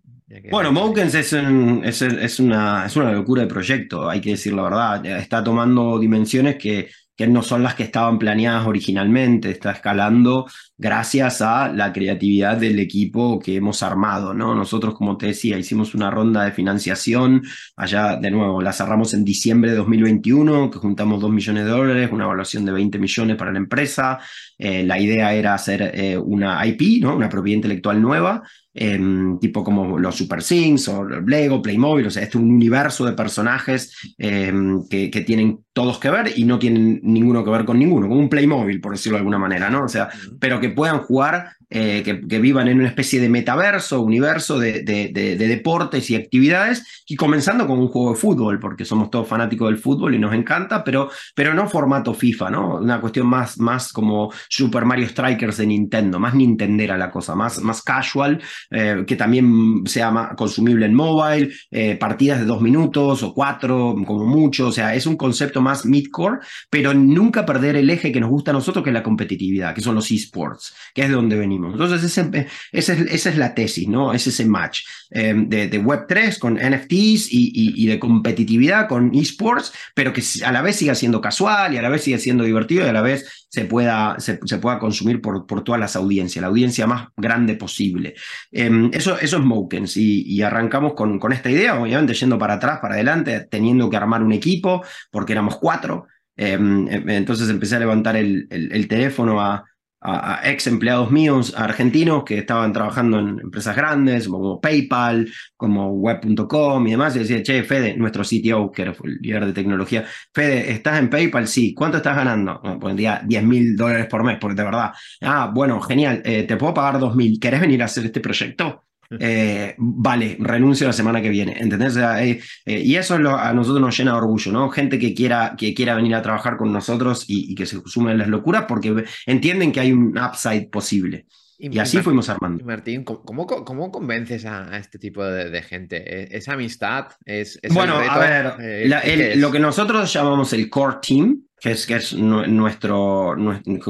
[0.50, 4.64] Bueno, Mokens es, es, es, una, es una locura de proyecto, hay que decir la
[4.64, 5.06] verdad.
[5.06, 10.46] Está tomando dimensiones que que no son las que estaban planeadas originalmente, está escalando
[10.78, 14.56] gracias a la creatividad del equipo que hemos armado, ¿no?
[14.56, 17.44] Nosotros, como te decía, hicimos una ronda de financiación,
[17.76, 22.10] allá de nuevo, la cerramos en diciembre de 2021, que juntamos 2 millones de dólares,
[22.12, 24.20] una evaluación de 20 millones para la empresa,
[24.58, 27.16] eh, la idea era hacer eh, una IP, ¿no?
[27.16, 28.44] Una propiedad intelectual nueva,
[28.78, 33.06] Em, tipo como los Super Sings o Lego, Playmobil, o sea, este es un universo
[33.06, 37.64] de personajes em, que, que, tienen todos que ver y no tienen ninguno que ver
[37.64, 39.86] con ninguno, como un Playmobil, por decirlo de alguna manera, ¿no?
[39.86, 40.10] O sea,
[40.42, 45.36] pero que puedan jugar eh, que, vivan en una especie de metaverso, universo de, de,
[45.36, 49.80] deportes y actividades, y comenzando con un juego de fútbol, porque somos todos fanáticos del
[49.80, 52.76] fútbol y nos encanta, pero, pero no formato FIFA, ¿no?
[52.78, 57.60] Una cuestión más, más como Super Mario Strikers de Nintendo, más Nintendera la cosa, más,
[57.60, 63.34] más casual, eh, que también sea consumible en mobile, eh, partidas de dos minutos o
[63.34, 68.12] cuatro, como mucho, o sea, es un concepto más midcore, pero nunca perder el eje
[68.12, 70.55] que nos gusta a nosotros, que es la competitividad, que son los esports,
[70.94, 71.74] que es de donde venimos.
[71.74, 74.14] Entonces, ese, esa es la tesis, ¿no?
[74.14, 80.24] Es ese match em, de, Web3 con NFTs y, de competitividad con esports, pero que
[80.44, 82.94] a la vez siga siendo casual y a la vez siga siendo divertido y a
[82.94, 87.08] la vez se pueda, se, pueda consumir por, por todas las audiencias, la audiencia más
[87.16, 88.16] grande posible.
[88.52, 92.80] Em, eso, eso es Mokens y, arrancamos con, con esta idea, obviamente yendo para atrás,
[92.82, 96.08] para adelante, teniendo que armar un equipo, porque éramos cuatro.
[96.36, 99.64] Em, entonces empecé a levantar el teléfono a,
[100.06, 106.88] a, ex empleados míos argentinos que estaban trabajando en empresas grandes como PayPal, como Web.com
[106.88, 110.72] y demás, y decía, che, Fede, nuestro CTO, que era el líder de tecnología, Fede,
[110.72, 111.48] ¿estás en PayPal?
[111.48, 112.60] Sí, ¿cuánto estás ganando?
[112.62, 114.92] Bueno, pues 10 mil dólares por mes, porque de verdad,
[115.22, 118.84] ah, bueno, genial, eh, te puedo pagar 2 mil, ¿querés venir a hacer este proyecto?
[119.20, 121.96] Eh, vale, renuncio la semana que viene, ¿entendés?
[121.98, 124.70] Eh, eh, y eso a nosotros nos llena de orgullo, ¿no?
[124.70, 128.18] Gente que quiera, que quiera venir a trabajar con nosotros y, que se sume en
[128.18, 131.26] las locuras porque entienden que hay un upside posible.
[131.58, 132.66] Y, así fuimos armando.
[132.66, 135.98] Martín, ¿cómo, cómo convences a, este tipo de, gente?
[135.98, 137.08] ¿E-, ¿Es, amistad?
[137.24, 142.14] ¿Es, bueno, a ver, lo que nosotros llamamos el core team, que es, que es
[142.14, 143.36] nuestro,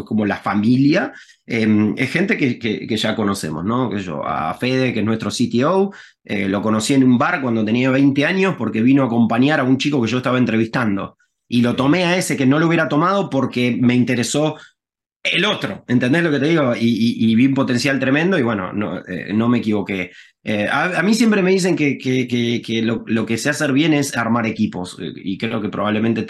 [0.06, 1.14] como la familia,
[1.46, 3.90] em, es gente que, que, ya conocemos, ¿no?
[3.90, 5.92] Que yo, a Fede, que es nuestro CTO,
[6.24, 9.64] eh, lo conocí en un bar cuando tenía 20 años porque vino a acompañar a
[9.64, 11.18] un chico que yo estaba entrevistando.
[11.48, 14.56] Y lo tomé a ese que no lo hubiera tomado porque me interesó
[15.34, 16.74] el otro, ¿entendés lo que te digo?
[16.80, 20.12] Y, vi un potencial tremendo y bueno, no, eh, no me equivoqué.
[20.44, 23.94] Eh, a, mí siempre me dicen que, que, que, lo, lo, que sé hacer bien
[23.94, 26.26] es armar equipos y creo que probablemente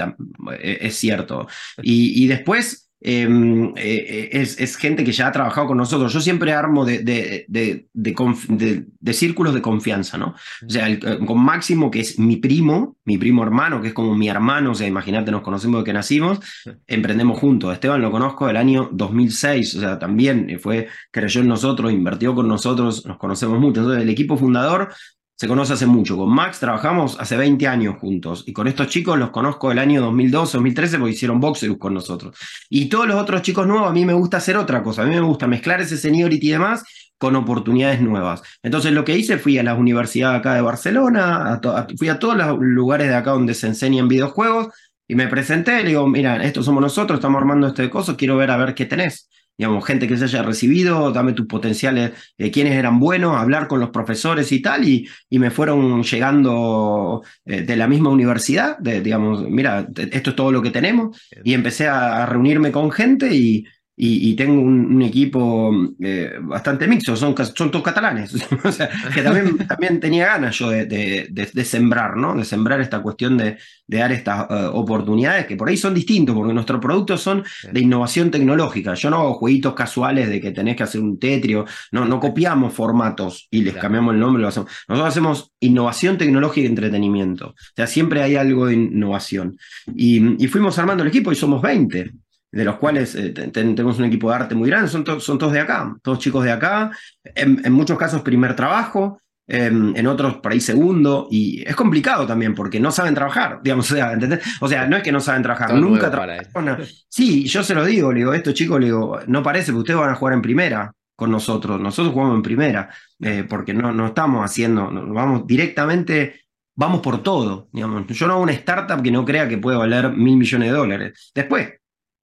[0.61, 1.47] es cierto.
[1.81, 6.11] Y, y después Em, eh, es, es, gente que ya ha trabajado con nosotros.
[6.11, 10.33] Yo siempre armo de, de, de, de círculos de confianza, ¿no?
[10.65, 14.15] O sea, eh, con Máximo, que es mi primo, mi primo hermano, que es como
[14.15, 16.39] mi hermano, o sea, imagínate, nos conocemos de que nacimos,
[16.87, 17.71] emprendemos juntos.
[17.73, 22.47] Esteban lo conozco del año 2006, o sea, también fue, creyó en nosotros, invirtió con
[22.47, 23.81] nosotros, nos conocemos mucho.
[23.81, 24.89] Entonces, el equipo fundador
[25.35, 26.17] se conoce hace mucho.
[26.17, 30.01] Con Max trabajamos hace 20 años juntos y con estos chicos los conozco del año
[30.01, 32.37] 2012, 2013 porque hicieron Boxerus con nosotros.
[32.69, 35.03] Y todos los otros chicos nuevos, a mí me gusta hacer otra cosa.
[35.03, 36.83] A mí me gusta mezclar ese seniority y demás
[37.17, 38.41] con oportunidades nuevas.
[38.61, 41.59] Entonces lo que hice fui a las universidades acá de Barcelona,
[41.97, 44.67] fui a todos los lugares de acá donde se enseñan videojuegos
[45.07, 48.51] y me presenté, le digo, mira, estos somos nosotros, estamos armando este coso, quiero ver
[48.51, 49.29] a ver qué tenés.
[49.57, 53.79] Digamos, gente que se haya recibido, dame tus potenciales, eh, quiénes eran buenos, hablar con
[53.79, 59.01] los profesores y tal, y, y me fueron llegando eh, de la misma universidad, de,
[59.01, 63.65] digamos, mira, esto es todo lo que tenemos, y empecé a reunirme con gente y,
[63.97, 69.57] y, tengo un, equipo eh, bastante mixto, son, son todos catalanes, o sea, que también,
[69.67, 72.35] también tenía ganas yo de, de, sembrar, ¿no?
[72.35, 76.35] De sembrar esta cuestión de, de dar estas eh, oportunidades que por ahí son distintos,
[76.35, 78.95] porque nuestros productos son de innovación tecnológica.
[78.95, 82.73] Yo no hago jueguitos casuales de que tenés que hacer un tetrio, no, no copiamos
[82.73, 84.69] formatos y les cambiamos el nombre, lo hacemos.
[84.89, 87.49] Nosotros hacemos innovación tecnológica y entretenimiento.
[87.49, 89.57] O sea, siempre hay algo de innovación.
[89.95, 92.24] Y, y fuimos armando el equipo y somos 20
[92.55, 95.59] de los cuales eh, tenemos un equipo de arte muy grande, son, son todos de
[95.59, 96.89] acá, todos chicos de acá,
[97.23, 102.79] en, muchos casos primer trabajo, en otros por ahí segundo, y es complicado también porque
[102.79, 104.17] no saben trabajar, digamos, o sea,
[104.61, 106.79] O sea, no es que no saben trabajar, nunca trabajaron.
[107.09, 109.99] Sí, yo se lo digo, le digo, estos chicos, le digo, no parece que ustedes
[109.99, 112.89] van a jugar en primera con nosotros, nosotros jugamos en primera,
[113.19, 117.69] eh, porque no, no estamos haciendo, vamos directamente vamos por todo.
[117.71, 118.05] Digamos.
[118.07, 121.31] Yo no hago una startup que no crea que puede valer mil millones de dólares.
[121.33, 121.73] Después,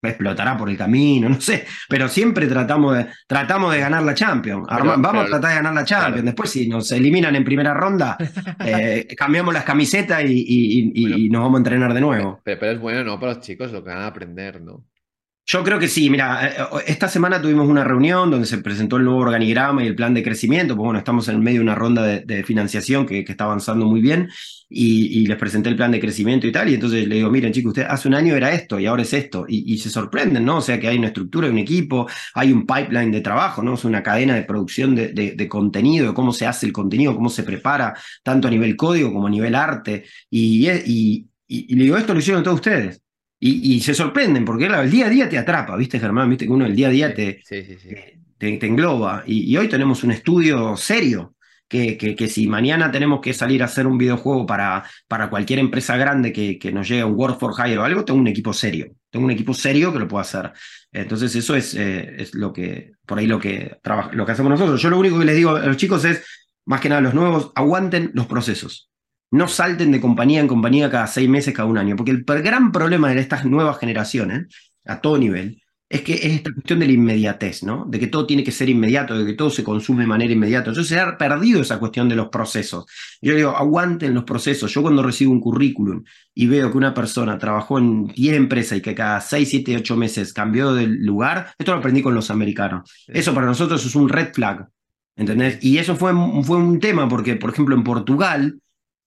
[0.08, 4.66] explotará por el camino, no sé, pero siempre tratamos de, tratamos de ganar la Champions.
[4.68, 6.24] vamos a tratar de ganar la Champions.
[6.24, 8.16] Después, si nos eliminan en primera ronda,
[8.64, 12.40] eh, cambiamos las camisetas y, nos vamos a entrenar de nuevo.
[12.44, 13.18] Pero, pero, es bueno, ¿no?
[13.18, 14.84] Para los chicos lo que van a aprender, ¿no?
[15.52, 19.04] Yo creo que sí, mira, eh, esta semana tuvimos una reunión donde se presentó el
[19.04, 22.06] nuevo organigrama y el plan de crecimiento, pues bueno, estamos en medio de una ronda
[22.06, 24.30] de, financiación que, está avanzando muy bien
[24.70, 27.72] y, les presenté el plan de crecimiento y tal, y entonces le digo, miren chicos,
[27.72, 30.56] usted hace un año era esto y ahora es esto, y, se sorprenden, ¿no?
[30.56, 33.74] O sea que hay una estructura, hay un equipo, hay un pipeline de trabajo, ¿no?
[33.74, 37.28] Es una cadena de producción de, de contenido, de cómo se hace el contenido, cómo
[37.28, 40.66] se prepara, tanto a nivel código como a nivel arte, y,
[41.46, 43.02] le digo, esto lo hicieron todos ustedes.
[43.44, 46.30] Y, se sorprenden, porque el día a día te atrapa, ¿viste, Germán?
[46.30, 47.42] ¿Viste que uno el día a día te,
[48.38, 49.24] te, engloba?
[49.26, 51.34] Y, hoy tenemos un estudio serio,
[51.66, 55.96] que, que, si mañana tenemos que salir a hacer un videojuego para, para cualquier empresa
[55.96, 58.52] grande que, que nos llegue a un Work for Hire o algo, tengo un equipo
[58.52, 58.94] serio.
[59.10, 60.52] Tengo un equipo serio que lo puedo hacer.
[60.92, 63.76] Entonces, eso es, eh, es lo que, por ahí lo que,
[64.12, 64.80] lo que hacemos nosotros.
[64.80, 66.24] Yo lo único que les digo a los chicos es,
[66.64, 68.91] más que nada, los nuevos, aguanten los procesos
[69.32, 72.70] no salten de compañía en compañía cada seis meses, cada un año, porque el gran
[72.70, 74.46] problema de estas nuevas generaciones,
[74.84, 77.84] a todo nivel, es que es esta cuestión de la inmediatez, ¿no?
[77.86, 80.70] De que todo tiene que ser inmediato, de que todo se consume de manera inmediata.
[80.70, 82.86] Entonces se ha perdido esa cuestión de los procesos.
[83.20, 84.72] Yo digo, aguanten los procesos.
[84.72, 86.02] Yo cuando recibo un currículum
[86.34, 89.96] y veo que una persona trabajó en 10 empresas y que cada 6, 7, 8
[89.96, 92.90] meses cambió de lugar, esto lo aprendí con los americanos.
[93.06, 94.66] Eso para nosotros es un red flag,
[95.14, 95.62] ¿entendés?
[95.62, 98.61] Y eso fue, fue un tema porque, por ejemplo, en Portugal,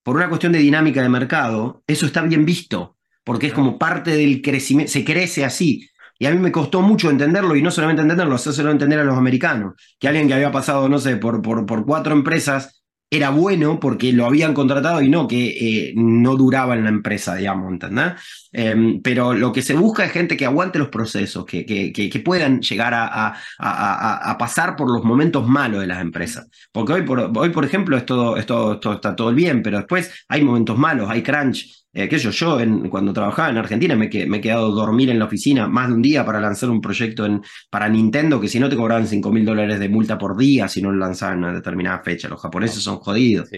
[0.05, 4.11] por una cuestión de dinámica de mercado, eso está bien visto, porque es como parte
[4.11, 5.89] del crecimiento, se crece así.
[6.19, 9.17] Y a mí me costó mucho entenderlo, y no solamente entenderlo, hacerlo entender a los
[9.17, 12.84] americanos, que alguien que había pasado, no sé, por, por, por cuatro empresas
[13.15, 17.35] era bueno porque lo habían contratado y no que eh, no duraba en la empresa,
[17.35, 18.13] digamos, ¿entendés?
[18.51, 22.19] Em, pero lo que se busca es gente que aguante los procesos, que, que, que,
[22.19, 26.47] puedan llegar a, a, a, pasar por los momentos malos de las empresas.
[26.71, 30.77] Porque hoy, por, hoy, por ejemplo, es todo, está todo bien, pero después hay momentos
[30.77, 34.75] malos, hay crunch, eh, yo, yo cuando trabajaba en Argentina me, me, he quedado a
[34.75, 38.41] dormir en la oficina más de un día para lanzar un proyecto en, para Nintendo
[38.41, 40.97] que si no te cobraban 5 mil dólares de multa por día si no lo
[40.97, 42.27] lanzaban a una determinada fecha.
[42.27, 43.49] Los japoneses son jodidos.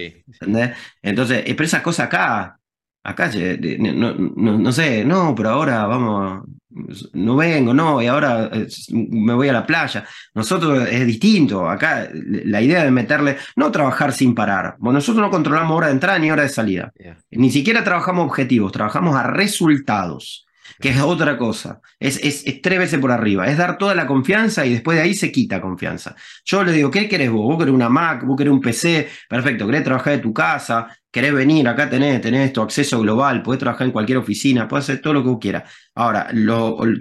[1.02, 2.57] Entonces, pero esas cosas acá,
[3.08, 3.32] acá,
[3.80, 6.44] no, no, sé, no, pero ahora vamos,
[7.14, 10.06] no vengo, no, y ahora eh, me voy a la playa.
[10.36, 14.76] Nosotros es distinto, acá la idea de meterle, no trabajar sin parar.
[14.80, 16.92] Bueno, nosotros no controlamos hora de entrada ni hora de salida.
[17.32, 20.46] Ni siquiera trabajamos objetivos, trabajamos a resultados
[20.80, 21.82] que es otra cosa.
[22.00, 23.48] Es, es, tres veces por arriba.
[23.48, 26.16] Es dar toda la confianza y después de ahí se quita confianza.
[26.46, 27.46] Yo le digo, ¿qué querés vos?
[27.46, 28.26] ¿Vos querés una Mac?
[28.26, 29.10] ¿Vos querés un PC?
[29.30, 33.60] Perfecto, querés trabajar de tu casa, querés venir, acá tenés, tenés tu acceso global, podés
[33.60, 35.72] trabajar en cualquier oficina, podés hacer todo lo que quieras.
[35.96, 36.30] Ahora,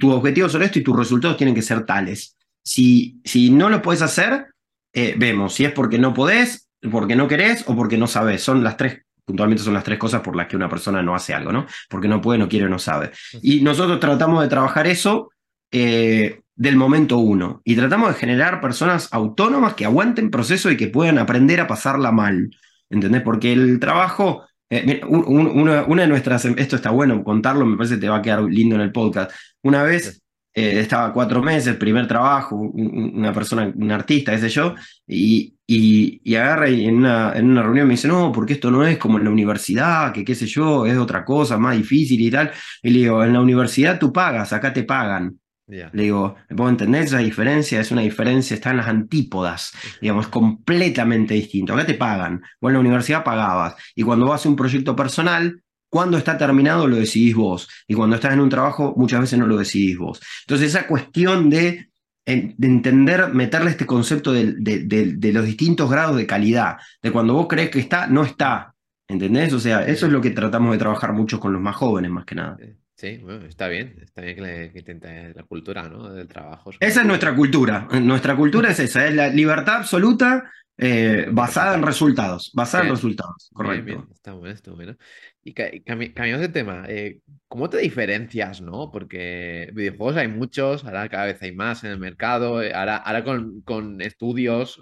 [0.01, 2.35] tus objetivos son esto y tus resultados tienen que ser tales.
[2.65, 4.47] Si, si no lo podés hacer,
[4.95, 8.43] eh, vemos si es porque no podés, porque no querés o porque no sabés.
[8.43, 11.35] Son las tres puntualmente son las tres cosas por las que una persona no hace
[11.35, 11.67] algo, ¿no?
[11.91, 13.11] Porque no puede, no quiere, no sabe.
[13.43, 15.31] Y nosotros tratamos de trabajar eso
[15.73, 20.87] eh, del momento uno y tratamos de generar personas autónomas que aguanten proceso y que
[20.87, 22.51] puedan aprender a pasarla mal,
[22.91, 23.23] ¿entendés?
[23.23, 28.09] Porque el trabajo, eh, una, de nuestras, esto está bueno contarlo, me parece que te
[28.09, 29.31] va a quedar lindo en el podcast.
[29.63, 30.23] Una vez
[30.55, 34.75] eh, estaba cuatro meses, primer trabajo, una persona, un artista, qué sé yo,
[35.07, 38.87] y, y, agarra y en una, en una reunión me dice, no, porque esto no
[38.87, 42.31] es como en la universidad, que qué sé yo, es otra cosa, más difícil y
[42.31, 42.51] tal.
[42.83, 45.39] Y le digo, en la universidad tú pagas, acá te pagan.
[45.69, 47.81] Le digo, ¿me puedo entender esa diferencia?
[47.81, 51.75] Es una diferencia, está en las antípodas, digamos, es completamente distinto.
[51.75, 55.61] Acá te pagan, vos en la universidad pagabas, y cuando vas a un proyecto personal,
[55.89, 59.47] cuando está terminado lo decidís vos, y cuando estás en un trabajo muchas veces no
[59.49, 60.21] lo decidís vos.
[60.47, 61.91] Entonces esa cuestión de,
[62.25, 67.49] de entender, meterle este concepto de, de, los distintos grados de calidad, de cuando vos
[67.49, 68.73] crees que está, no está,
[69.09, 69.53] ¿entendés?
[69.53, 72.25] O sea, eso es lo que tratamos de trabajar mucho con los más jóvenes, más
[72.25, 72.57] que nada.
[72.97, 76.11] Sí, bueno, está bien, está bien que, la cultura, ¿no?
[76.15, 76.71] Del trabajo.
[76.81, 77.87] Esa es nuestra cultura.
[78.01, 82.51] Nuestra cultura es esa, es la libertad absoluta eh, basada en resultados.
[82.55, 84.09] Basada en resultados, correcto.
[84.15, 84.97] Está bueno, está bueno.
[85.45, 86.87] Y cambiamos de tema.
[86.89, 88.91] Eh, ¿Cómo te diferencias, no?
[88.91, 93.25] Porque videojuegos hay muchos, ahora cada vez hay más en el mercado, eh, ahora, ahora
[93.25, 94.81] con, con estudios,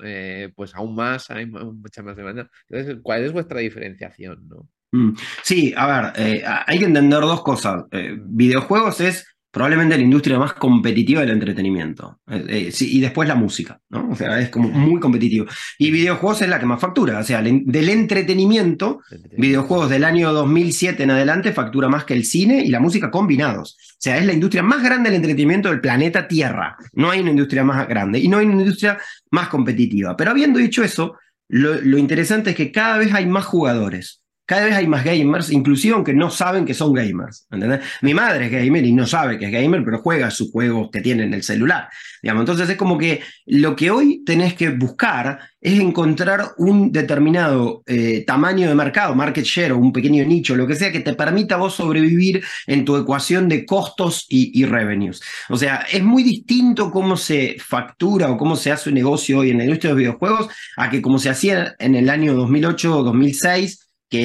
[0.55, 2.49] pues aún más, hay mucha más demanda.
[2.69, 4.69] Entonces, ¿cuál es vuestra diferenciación, no?
[4.95, 5.16] Mm.
[5.42, 7.82] Sí, a ver, eh, hay que entender dos cosas.
[7.90, 12.20] Eh, videojuegos es probablemente la industria más competitiva del entretenimiento.
[12.28, 14.11] Eh, y después la música, ¿no?
[14.11, 15.47] O sea, es como muy competitivo.
[15.78, 17.18] Y videojuegos es la que más factura.
[17.18, 19.01] O sea, del entretenimiento,
[19.36, 23.76] videojuegos del año 2007 en adelante factura más que el cine y la música combinados.
[23.78, 26.76] O sea, es la industria más grande del entretenimiento del planeta Tierra.
[26.92, 28.99] No hay una industria más grande y no hay una industria
[29.30, 30.16] más competitiva.
[30.16, 31.14] Pero habiendo dicho eso,
[31.49, 35.95] lo interesante es que cada vez hay más jugadores cada vez hay más gamers, inclusive
[35.95, 37.47] aunque no saben que son gamers.
[37.51, 37.80] ¿entendés?
[38.03, 41.01] Mi madre es gamer y no sabe que es gamer, pero juega sus juegos que
[41.01, 41.88] tiene en el celular.
[42.22, 42.42] Digamos.
[42.42, 48.22] Entonces es como que lo que hoy tenés que buscar es encontrar un determinado eh,
[48.26, 51.57] tamaño de mercado, market share o un pequeño nicho, lo que sea, que te permita
[51.57, 55.22] vos sobrevivir en tu ecuación de costos y, y revenues.
[55.49, 59.51] O sea, es muy distinto cómo se factura o cómo se hace un negocio hoy
[59.51, 62.99] en la industria de los videojuegos a que como se hacía en el año 2008
[62.99, 63.84] o 2006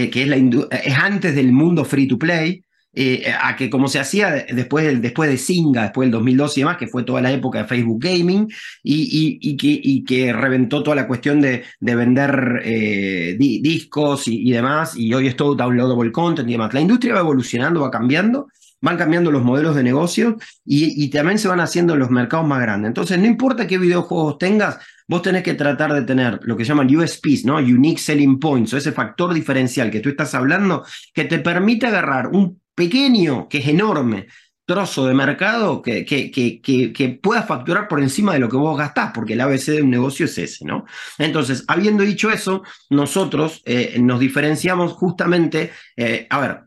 [0.10, 4.00] que, es, la es antes del mundo free to play, eh, a que como se
[4.00, 7.60] hacía después, después de Singa, después del 2002 y demás, que fue toda la época
[7.60, 8.48] de Facebook Gaming,
[8.84, 14.52] y, y, que, y que, reventó toda la cuestión de, de vender eh, discos y,
[14.52, 16.74] demás, y hoy es todo downloadable content y demás.
[16.74, 18.48] La industria va evolucionando, va cambiando,
[18.82, 22.90] van cambiando los modelos de negocio y también se van haciendo los mercados más grandes.
[22.90, 24.80] Entonces, no importa qué videojuegos tengas,
[25.10, 27.58] vos tenés que tratar de tener lo que llaman USPs, ¿no?
[27.58, 32.28] Unique Selling Points, o ese factor diferencial que tú estás hablando, que te permite agarrar
[32.28, 34.28] un pequeño, que es enorme,
[34.66, 38.78] trozo de mercado que, que, que, que, pueda facturar por encima de lo que vos
[38.78, 40.86] gastás, porque el ABC de un negocio es ese, ¿no?
[41.18, 46.60] Entonces, habiendo dicho eso, nosotros eh, nos diferenciamos justamente, eh, a ver,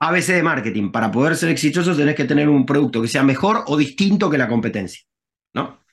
[0.00, 3.64] ABC de marketing, para poder ser exitoso tenés que tener un producto que sea mejor
[3.66, 5.02] o distinto que la competencia.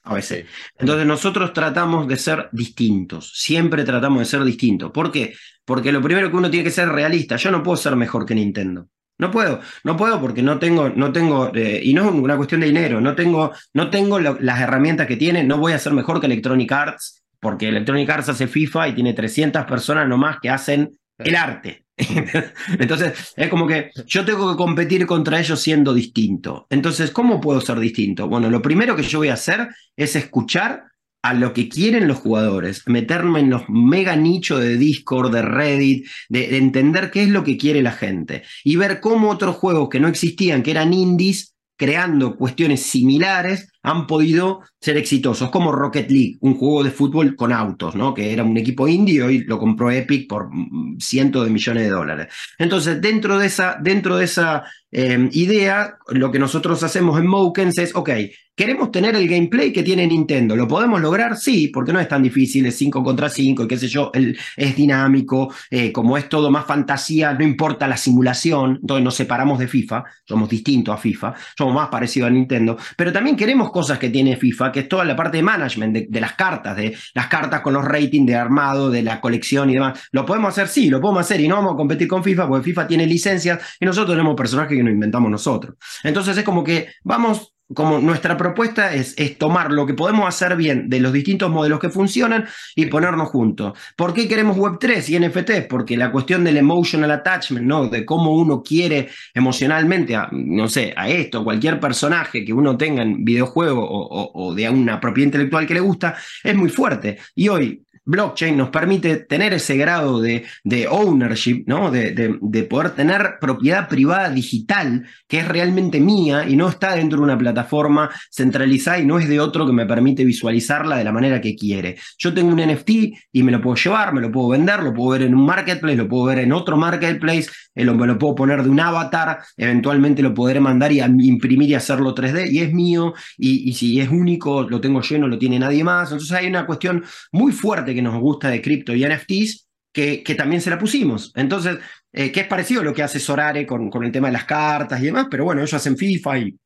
[0.04, 0.46] A veces.
[0.78, 4.92] Entonces nosotros tratamos de ser distintos, siempre tratamos de ser distintos.
[4.92, 5.34] ¿Por qué?
[5.64, 8.36] Porque lo primero que uno tiene que ser realista, yo no puedo ser mejor que
[8.36, 8.88] Nintendo.
[9.20, 12.62] No puedo, no puedo porque no tengo, no tengo, eh, y no es una cuestión
[12.62, 16.20] de dinero, no tengo, no tengo las herramientas que tiene, no voy a ser mejor
[16.20, 20.90] que Electronic Arts, porque Electronic Arts hace FIFA y tiene 300 personas nomás que hacen
[21.20, 21.81] el arte.
[22.80, 26.68] Entonces, es como que yo tengo que competir contra ellos siendo distinto.
[26.70, 28.28] Entonces, ¿cómo puedo ser distinto?
[28.28, 30.86] Bueno, lo primero que yo voy a hacer es escuchar
[31.24, 36.08] a lo que quieren los jugadores, meterme en los mega nichos de Discord, de Reddit,
[36.30, 40.00] de, entender qué es lo que quiere la gente y ver cómo otros juegos que
[40.00, 46.38] no existían, que eran indies, creando cuestiones similares, han podido ser exitosos, como Rocket League,
[46.42, 48.14] un juego de fútbol con autos, ¿no?
[48.14, 50.52] que era un equipo indie y lo compró Epic por
[51.00, 52.28] cientos de millones de dólares.
[52.60, 57.78] Entonces, dentro de esa, dentro de esa eh, idea, lo que nosotros hacemos en Mokens
[57.78, 58.10] es, ok,
[58.56, 60.56] queremos tener el gameplay que tiene Nintendo.
[60.56, 61.38] ¿Lo podemos lograr?
[61.38, 65.54] Sí, porque no es tan difícil, es 5 contra 5, qué sé yo, es dinámico,
[65.70, 70.04] eh, como es todo más fantasía, no importa la simulación, entonces nos separamos de FIFA,
[70.26, 74.36] somos distintos a FIFA, somos más parecidos a Nintendo, pero también queremos cosas que tiene
[74.36, 77.74] FIFA, que es toda la parte de management, de, las cartas, de las cartas con
[77.74, 80.00] los ratings de armado, de la colección y demás.
[80.12, 80.68] ¿Lo podemos hacer?
[80.68, 83.60] Sí, lo podemos hacer y no vamos a competir con FIFA porque FIFA tiene licencias
[83.80, 85.76] y nosotros tenemos personajes que nos inventamos nosotros.
[86.04, 90.56] Entonces es como que vamos como nuestra propuesta es, es, tomar lo que podemos hacer
[90.56, 93.78] bien de los distintos modelos que funcionan y ponernos juntos.
[93.96, 95.68] ¿Por qué queremos Web3 y NFT?
[95.70, 97.88] Porque la cuestión del emotional attachment, ¿no?
[97.88, 103.04] De cómo uno quiere emocionalmente, a, no sé, a esto, cualquier personaje que uno tenga
[103.04, 107.20] en videojuego o, o de una propiedad intelectual que le gusta, es muy fuerte.
[107.36, 110.46] Y hoy blockchain nos permite tener ese grado de,
[110.90, 111.92] ownership, ¿no?
[111.92, 117.24] De, poder tener propiedad privada digital que es realmente mía y no está dentro de
[117.26, 121.42] una plataforma centralizada y no es de otro que me permite visualizarla de la manera
[121.42, 121.98] que quiere.
[122.18, 122.90] Yo tengo un NFT
[123.32, 125.98] y me lo puedo llevar, me lo puedo vender, lo puedo ver en un marketplace,
[125.98, 130.22] lo puedo ver en otro marketplace, eh, me lo puedo poner de un avatar, eventualmente
[130.22, 134.64] lo podré mandar y imprimir y hacerlo 3D y es mío y, si es único,
[134.64, 136.12] lo tengo lleno, lo tiene nadie más.
[136.12, 140.36] Entonces hay una cuestión muy fuerte que nos gusta de cripto y NFTs que, que,
[140.36, 141.34] también se la pusimos.
[141.36, 141.78] Entonces,
[142.14, 144.46] eh, que es parecido a lo que hace Sorare con, con, el tema de las
[144.46, 146.58] cartas y demás, pero bueno, ellos hacen FIFA y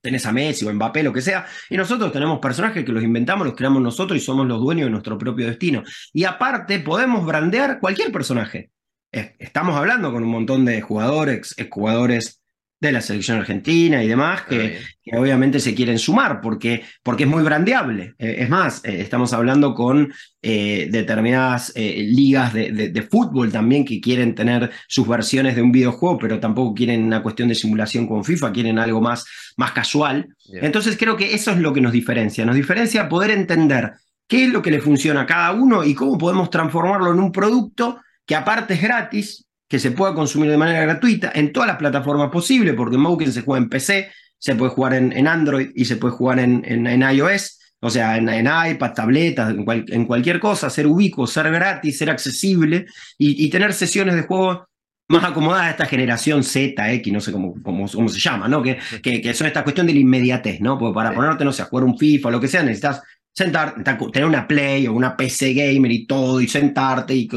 [0.00, 3.46] tenés a Messi o Mbappé, lo que sea, y nosotros tenemos personajes que los inventamos,
[3.46, 5.82] los creamos nosotros y somos los dueños de nuestro propio destino.
[6.12, 8.70] Y aparte, podemos brandear cualquier personaje.
[9.10, 12.38] Estamos hablando con un montón de jugadores, jugadores
[12.80, 14.78] de la selección argentina y demás, que,
[15.12, 18.14] obviamente se quieren sumar porque, porque es muy brandeable.
[18.18, 24.00] Eh, es más, eh, estamos hablando con eh, determinadas ligas de, de, fútbol también que
[24.00, 28.24] quieren tener sus versiones de un videojuego, pero tampoco quieren una cuestión de simulación con
[28.24, 29.24] FIFA, quieren algo más,
[29.56, 30.28] más casual.
[30.52, 32.44] Entonces creo que eso es lo que nos diferencia.
[32.44, 33.94] Nos diferencia poder entender
[34.28, 37.32] qué es lo que le funciona a cada uno y cómo podemos transformarlo en un
[37.32, 37.98] producto
[38.28, 42.30] que aparte es gratis, que se pueda consumir de manera gratuita en todas las plataformas
[42.30, 46.14] posibles, porque Moken se juega en PC, se puede jugar en, Android y se puede
[46.14, 49.54] jugar en, en, iOS, o sea, en, iPad, tabletas,
[49.88, 52.84] en, cualquier cosa, ser ubicuo, ser gratis, ser accesible
[53.16, 54.68] y, tener sesiones de juego
[55.08, 58.62] más acomodadas a esta generación Z, X, no sé cómo, cómo, cómo se llama, ¿no?
[58.62, 60.78] Que, que, que, son esta cuestión de la inmediatez, ¿no?
[60.78, 63.00] Porque para ponerte, no sé, a jugar un FIFA o lo que sea, necesitas
[63.38, 63.74] sentar,
[64.12, 67.14] tener una Play o una PC gamer y todo, y sentarte.
[67.14, 67.28] y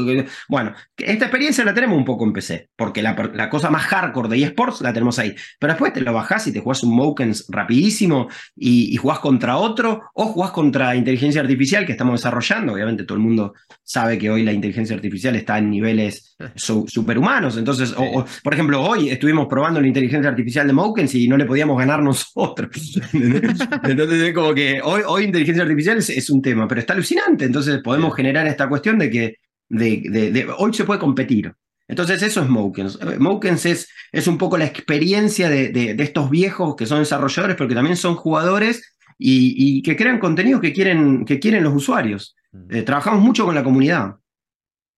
[0.48, 4.28] Bueno, esta experiencia la tenemos un poco en PC, porque la, la cosa más hardcore
[4.28, 5.34] de eSports la tenemos ahí.
[5.60, 9.56] Pero después te lo bajás y te jugás un Mokens rapidísimo y, y jugás contra
[9.56, 12.72] otro, o jugás contra inteligencia artificial que estamos desarrollando.
[12.72, 17.56] Obviamente todo el mundo sabe que hoy la inteligencia artificial está en niveles superhumanos.
[17.56, 17.94] Entonces,
[18.42, 22.02] por ejemplo, hoy estuvimos probando la inteligencia artificial de Mokens y no le podíamos ganar
[22.02, 22.70] nosotros.
[23.12, 27.44] Entonces, es como que hoy, hoy inteligencia artificial es, un tema, pero está alucinante.
[27.44, 29.36] Entonces podemos generar esta cuestión de que
[29.68, 31.52] de, hoy se puede competir.
[31.88, 32.98] Entonces eso es Mokens.
[33.18, 37.74] Mokens es, es un poco la experiencia de, estos viejos que son desarrolladores, pero que
[37.74, 42.34] también son jugadores y, que crean contenidos que quieren, que quieren los usuarios.
[42.52, 42.74] Mm.
[42.74, 44.16] Eh, trabajamos mucho con la comunidad.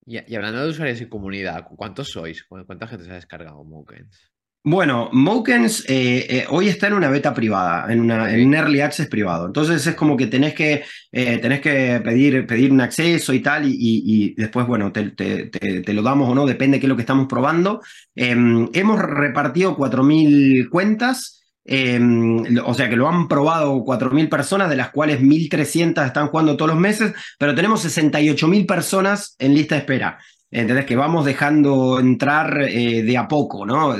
[0.06, 2.44] Y, y, hablando de usuarios y comunidad, ¿cuántos sois?
[2.44, 4.33] ¿Cuánta gente se ha descargado Mokens?
[4.66, 8.80] Bueno, Mokens eh, eh, hoy está en una beta privada, en, una, en, un early
[8.80, 9.44] access privado.
[9.46, 13.64] Entonces es como que tenés que, eh, tenés que pedir, pedir un acceso y tal,
[13.66, 17.02] y, después, bueno, te, te, lo damos o no, depende de qué es lo que
[17.02, 17.82] estamos probando.
[18.14, 24.76] Em, hemos repartido 4.000 cuentas, em, o sea que lo han probado 4.000 personas, de
[24.76, 29.80] las cuales 1.300 están jugando todos los meses, pero tenemos 68.000 personas en lista de
[29.80, 30.18] espera.
[30.54, 30.86] ¿Entendés?
[30.86, 33.96] Que vamos dejando entrar eh, de a poco, ¿no?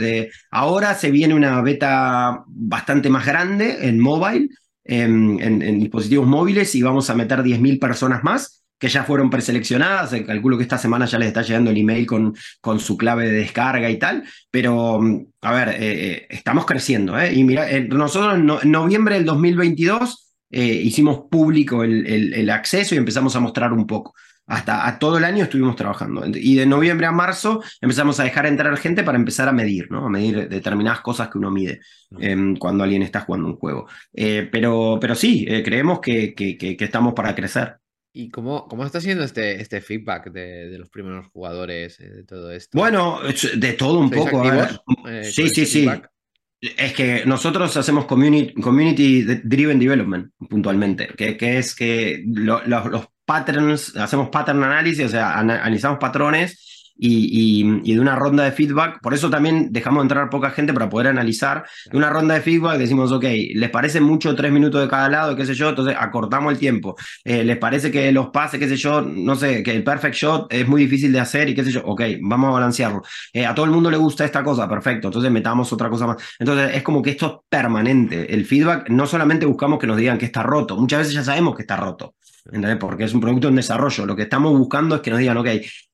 [0.52, 4.48] Ahora se viene una beta bastante más grande en mobile,
[4.84, 10.12] en, dispositivos móviles, y vamos a meter 10.000 personas más que ya fueron preseleccionadas.
[10.12, 13.26] Eh, calculo que esta semana ya les está llegando el email con, con su clave
[13.26, 14.22] de descarga y tal.
[14.52, 17.18] Pero, mm, a ver, eh, estamos creciendo.
[17.18, 17.34] ¿eh?
[17.34, 23.72] Y mira, nosotros en, noviembre del 2022 hicimos público el acceso y empezamos a mostrar
[23.72, 24.14] un poco
[24.46, 26.24] hasta a todo el año estuvimos trabajando.
[26.34, 30.06] Y de noviembre a marzo empezamos a dejar entrar gente para empezar a medir, ¿no?
[30.06, 31.80] A medir determinadas cosas que uno mide
[32.18, 33.88] em, cuando alguien está jugando un juego.
[34.12, 37.76] Eh, pero, pero sí, eh, creemos que, que, estamos para crecer.
[38.12, 42.52] ¿Y cómo, cómo está siendo este, este feedback de, los primeros jugadores, eh, de todo
[42.52, 42.78] esto?
[42.78, 43.20] Bueno,
[43.56, 44.42] de todo un poco.
[45.22, 45.88] sí, sí, sí.
[46.78, 52.62] Es que nosotros hacemos community, community driven development puntualmente, que, que es que los
[53.24, 59.00] patterns, hacemos pattern análisis, o sea, analizamos patrones y, de una ronda de feedback.
[59.00, 61.64] Por eso también dejamos entrar poca gente para poder analizar.
[61.90, 65.36] De una ronda de feedback decimos, ok, ¿les parece mucho tres minutos de cada lado,
[65.36, 65.70] qué sé yo?
[65.70, 66.96] Entonces acortamos el tiempo.
[67.24, 70.52] Eh, ¿Les parece que los pases, qué sé yo, no sé, que el perfect shot
[70.52, 71.82] es muy difícil de hacer y qué sé yo?
[71.84, 73.02] Ok, vamos a balancearlo.
[73.32, 75.08] Eh, a todo el mundo le gusta esta cosa, perfecto.
[75.08, 76.16] Entonces metamos otra cosa más.
[76.38, 78.32] Entonces es como que esto es permanente.
[78.32, 81.54] El feedback no solamente buscamos que nos digan que está roto, muchas veces ya sabemos
[81.54, 82.14] que está roto.
[82.78, 84.04] Porque es un producto en desarrollo.
[84.04, 85.46] Lo que estamos buscando es que nos digan, ok,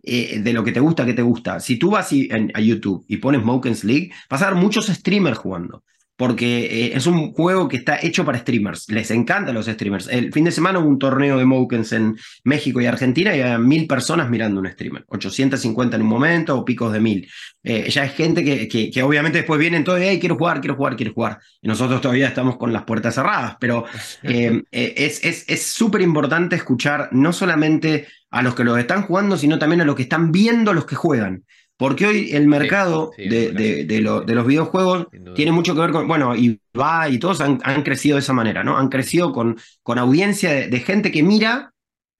[0.02, 1.60] eh, de lo que te gusta, ¿qué te gusta?
[1.60, 5.84] Si tú vas a YouTube y pones Mokens League, vas a ver muchos streamers jugando.
[6.20, 8.90] Porque eh, es un juego que está hecho para streamers.
[8.90, 10.06] Les encantan los streamers.
[10.06, 12.14] El fin de semana hubo un torneo de Mokens en
[12.44, 15.02] México y Argentina y había mil personas mirando un streamer.
[15.08, 17.26] 850 en un momento o picos de mil.
[17.62, 20.76] Eh, ya es gente que, que, obviamente después vienen todo y hey, quiero jugar, quiero
[20.76, 21.38] jugar, quiero jugar.
[21.62, 23.86] Y nosotros todavía estamos con las puertas cerradas, pero
[24.22, 29.80] eh, es súper importante escuchar no solamente a los que los están jugando, sino también
[29.80, 31.44] a los que están viendo a los que juegan.
[31.80, 33.52] Porque hoy el mercado de,
[33.86, 38.16] de, los videojuegos tiene mucho que ver con, bueno, y va y todos han, crecido
[38.16, 38.76] de esa manera, ¿no?
[38.76, 41.72] Han crecido con, con audiencia de, gente que mira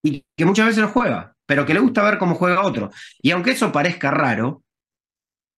[0.02, 2.90] y que muchas veces no juega, pero que le gusta ver cómo juega otro.
[3.20, 4.62] Y aunque eso parezca raro,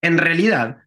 [0.01, 0.79] en realidad,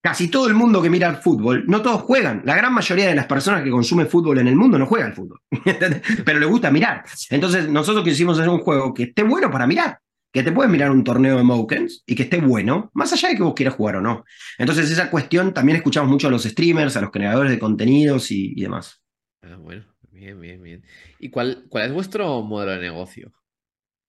[0.00, 2.42] casi todo el mundo que mira el fútbol, no todos juegan.
[2.44, 5.16] La gran mayoría de las personas que consumen fútbol en el mundo no juegan al
[5.16, 5.40] fútbol,
[6.24, 7.04] pero le gusta mirar.
[7.30, 9.98] Entonces, nosotros quisimos hacer un juego que esté bueno para mirar
[10.34, 13.36] que te puedes mirar un torneo de Mokens y que esté bueno, más allá de
[13.36, 14.24] que vos quieras jugar o no.
[14.58, 18.52] Entonces, esa cuestión también escuchamos mucho a los streamers, a los creadores de contenidos y,
[18.60, 19.00] demás.
[19.42, 20.84] Ah, bueno, bien, bien, bien.
[21.20, 23.32] ¿Y cuál, cuál es vuestro modelo de negocio?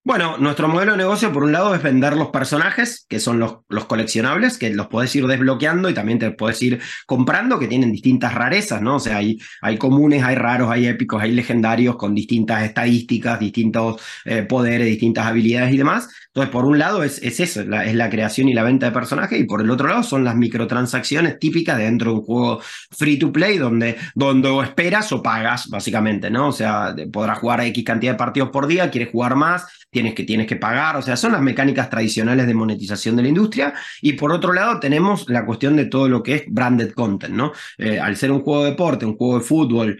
[0.07, 3.61] Bueno, nuestro modelo de negocio, por un lado, es vender los personajes, que son los,
[3.69, 7.91] los, coleccionables, que los podés ir desbloqueando y también te podés ir comprando, que tienen
[7.91, 8.97] distintas rarezas, ¿no?
[8.97, 13.99] O sea, hay, hay comunes, hay raros, hay épicos, hay legendarios con distintas estadísticas, distintos
[14.25, 16.07] eh, poderes, distintas habilidades y demás.
[16.27, 19.39] Entonces, por un lado es, es eso, es la creación y la venta de personajes,
[19.39, 23.31] y por el otro lado son las microtransacciones típicas dentro de un juego free to
[23.31, 26.49] play, donde, donde o esperas o pagas, básicamente, ¿no?
[26.49, 29.65] O sea, podrás jugar X cantidad de partidos por día, quieres jugar más,
[29.95, 33.29] tienes que, tienes que pagar, o sea, son las mecánicas tradicionales de monetización de la
[33.29, 33.73] industria.
[34.01, 37.53] Y por otro lado tenemos la cuestión de todo lo que es branded content, ¿no?
[37.77, 39.97] Eh, al ser un juego de deporte, un juego de fútbol,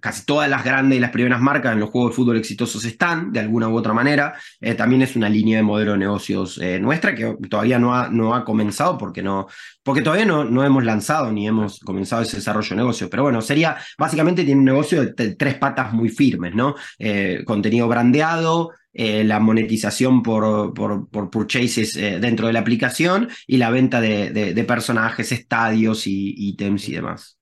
[0.00, 3.32] casi todas las grandes y las primeras marcas en los juegos de fútbol exitosos están,
[3.32, 4.34] de alguna u otra manera.
[4.60, 8.08] Eh, también es una línea de modelo de negocios eh, nuestra que todavía no ha,
[8.08, 9.46] no ha comenzado porque, no,
[9.82, 13.08] porque todavía no, no hemos lanzado ni hemos comenzado ese desarrollo de negocio.
[13.08, 16.74] Pero bueno, sería, básicamente tiene un negocio de, tres patas muy firmes, ¿no?
[16.98, 23.70] Eh, contenido brandeado, la monetización por, por, por purchases dentro de la aplicación y la
[23.70, 27.38] venta de, de personajes, estadios y ítems y demás.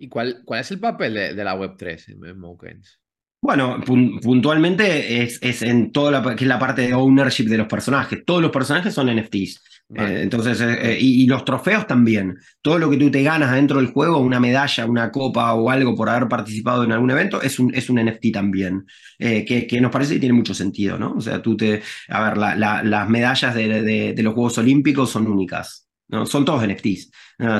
[0.00, 2.98] ¿Y cuál, cuál es el papel de, la Web3 en, Mokens?
[3.42, 7.66] Bueno, puntualmente es, es, en toda la, que es la parte de ownership de los
[7.66, 8.24] personajes.
[8.24, 9.60] Todos los personajes son NFTs.
[9.94, 12.38] Eh, entonces, eh, eh, y, los trofeos también.
[12.62, 15.94] Todo lo que tú te ganas dentro del juego, una medalla, una copa o algo
[15.94, 18.86] por haber participado en algún evento, es un, es un NFT también.
[19.18, 21.12] que, que, nos parece que tiene mucho sentido, ¿no?
[21.12, 21.82] O sea, tú te.
[22.08, 25.89] A ver, las medallas de, de los Juegos Olímpicos son únicas.
[26.10, 27.10] No, son todos NFTs.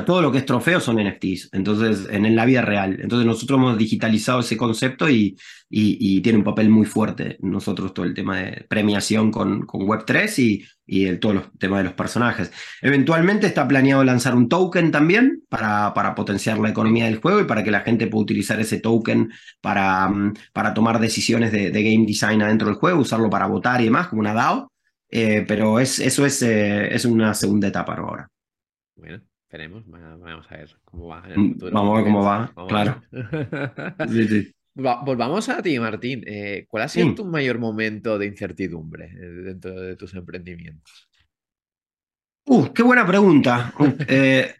[0.05, 2.99] todo lo que es trofeo son NFTs, entonces, en, la vida real.
[3.01, 5.37] Entonces, nosotros hemos digitalizado ese concepto y,
[5.69, 7.37] y, tiene un papel muy fuerte.
[7.41, 11.77] Nosotros, todo el tema de premiación con, con Web3 y, y el, todo el tema
[11.77, 12.51] de los personajes.
[12.81, 17.45] Eventualmente está planeado lanzar un token también para, para potenciar la economía del juego y
[17.45, 19.31] para que la gente pueda utilizar ese token
[19.61, 23.85] para, mm, para tomar decisiones de, game design adentro del juego, usarlo para votar y
[23.85, 24.69] demás, como una DAO.
[25.09, 28.29] Eh, pero es, eso es, eh, es una segunda etapa ahora.
[28.95, 31.71] Bueno, esperemos, vamos a ver cómo va en el mm, futuro.
[31.71, 33.01] Vamos a ver cómo va, claro.
[33.13, 34.53] pues
[35.17, 36.23] vamos a ti, Martín.
[36.25, 41.09] Eh, ¿Cuál ha sido tu mayor momento de incertidumbre eh, dentro de tus emprendimientos?
[42.45, 43.73] Uh, qué buena pregunta.
[44.07, 44.55] Eh,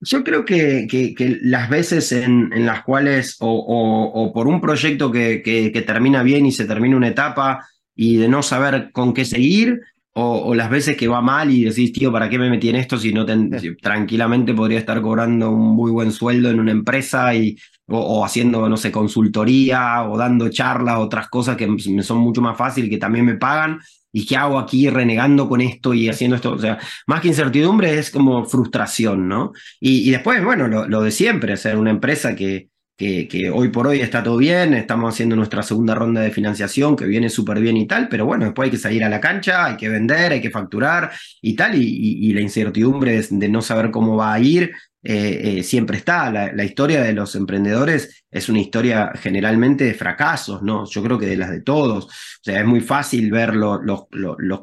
[0.00, 5.10] yo creo que, que, las veces en, en las cuales, o, o, por un proyecto
[5.10, 7.66] que, que, termina bien y se termina una etapa
[7.96, 9.80] y de no saber con qué seguir,
[10.20, 12.98] o, las veces que va mal y decís, tío, ¿para qué me metí en esto
[12.98, 13.24] si no
[13.80, 17.56] tranquilamente podría estar cobrando un muy buen sueldo en una empresa y,
[17.86, 22.56] o, haciendo, no sé, consultoría o dando charlas, otras cosas que me son mucho más
[22.56, 23.78] fáciles que también me pagan?
[24.10, 26.52] ¿Y qué hago aquí renegando con esto y haciendo esto?
[26.52, 29.52] O sea, más que incertidumbre es como frustración, ¿no?
[29.78, 34.00] Y, después, bueno, lo, lo de siempre, ser una empresa que, que, hoy por hoy
[34.00, 37.86] está todo bien, estamos haciendo nuestra segunda ronda de financiación que viene súper bien y
[37.86, 40.50] tal, pero bueno, después hay que salir a la cancha, hay que vender, hay que
[40.50, 45.62] facturar y tal, y, la incertidumbre de, no saber cómo va a ir eh, eh,
[45.62, 46.30] siempre está.
[46.30, 50.84] La, historia de los emprendedores es una historia generalmente de fracasos, ¿no?
[50.86, 52.06] Yo creo que de las de todos.
[52.06, 52.10] O
[52.42, 53.80] sea, es muy fácil ver los,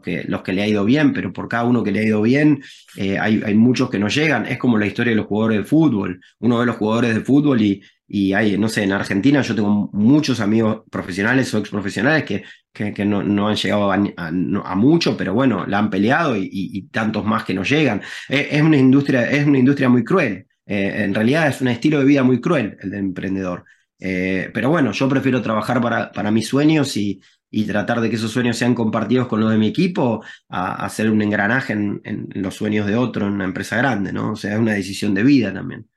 [0.04, 2.22] que, los que le ha ido bien, pero por cada uno que le ha ido
[2.22, 2.62] bien,
[2.98, 4.46] eh, hay, hay muchos que no llegan.
[4.46, 6.22] Es como la historia de los jugadores de fútbol.
[6.40, 9.90] Uno ve los jugadores de fútbol y y hay, no sé, en Argentina yo tengo
[9.94, 15.34] muchos amigos profesionales o ex profesionales que, que, no, no, han llegado a, mucho, pero
[15.34, 18.02] bueno, la han peleado y, tantos más que no llegan.
[18.30, 20.46] Es, una, industria, es una industria muy cruel.
[20.66, 23.66] Eh, en realidad es un estilo de vida muy cruel el del emprendedor.
[24.00, 28.18] Eh, pero bueno, yo prefiero trabajar para, para mis sueños y, y tratar de que
[28.18, 32.54] esos sueños sean compartidos con los de mi equipo, a, hacer un engranaje en, los
[32.56, 34.34] sueños de otro en una empresa grande, ¿no?
[34.34, 35.88] O sea, es una decisión de vida también.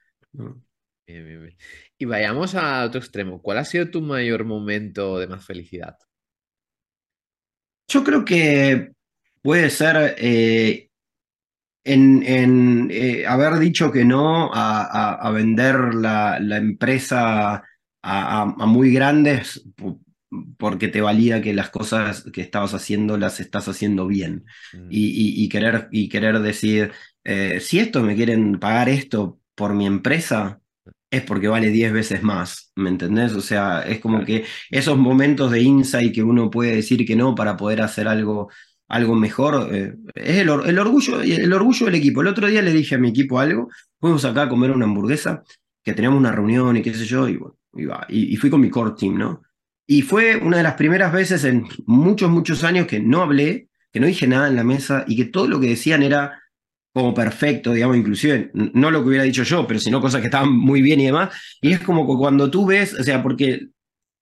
[1.98, 3.42] Y vayamos a otro extremo.
[3.42, 5.96] ¿Cuál ha sido tu mayor momento de más felicidad?
[7.88, 8.92] Yo creo que
[9.42, 10.90] puede ser eh,
[11.84, 17.64] en, eh, haber dicho que no a, vender la, empresa
[18.02, 19.64] a, muy grandes
[20.58, 24.44] porque te valida que las cosas que estabas haciendo las estás haciendo bien
[24.74, 24.88] mm.
[24.90, 26.92] y, querer, y querer decir,
[27.24, 30.60] eh, si esto me quieren pagar esto por mi empresa,
[31.10, 33.32] es porque vale 10 veces más, ¿me entendés?
[33.34, 37.34] O sea, es como que esos momentos de insight que uno puede decir que no
[37.34, 38.50] para poder hacer algo,
[38.88, 42.20] algo mejor, eh, es el, el, orgullo, el orgullo del equipo.
[42.20, 43.68] El otro día le dije a mi equipo algo,
[44.00, 45.42] fuimos acá a comer una hamburguesa,
[45.82, 47.56] que teníamos una reunión y qué sé yo, y, bueno,
[48.08, 49.42] y, y fui con mi core team, ¿no?
[49.86, 54.00] Y fue una de las primeras veces en muchos, muchos años que no hablé, que
[54.00, 56.42] no dije nada en la mesa y que todo lo que decían era
[56.92, 60.52] como perfecto, digamos, inclusive, no lo que hubiera dicho yo, pero sino cosas que estaban
[60.52, 61.30] muy bien y demás.
[61.60, 63.68] Y es como cuando tú ves, o sea, porque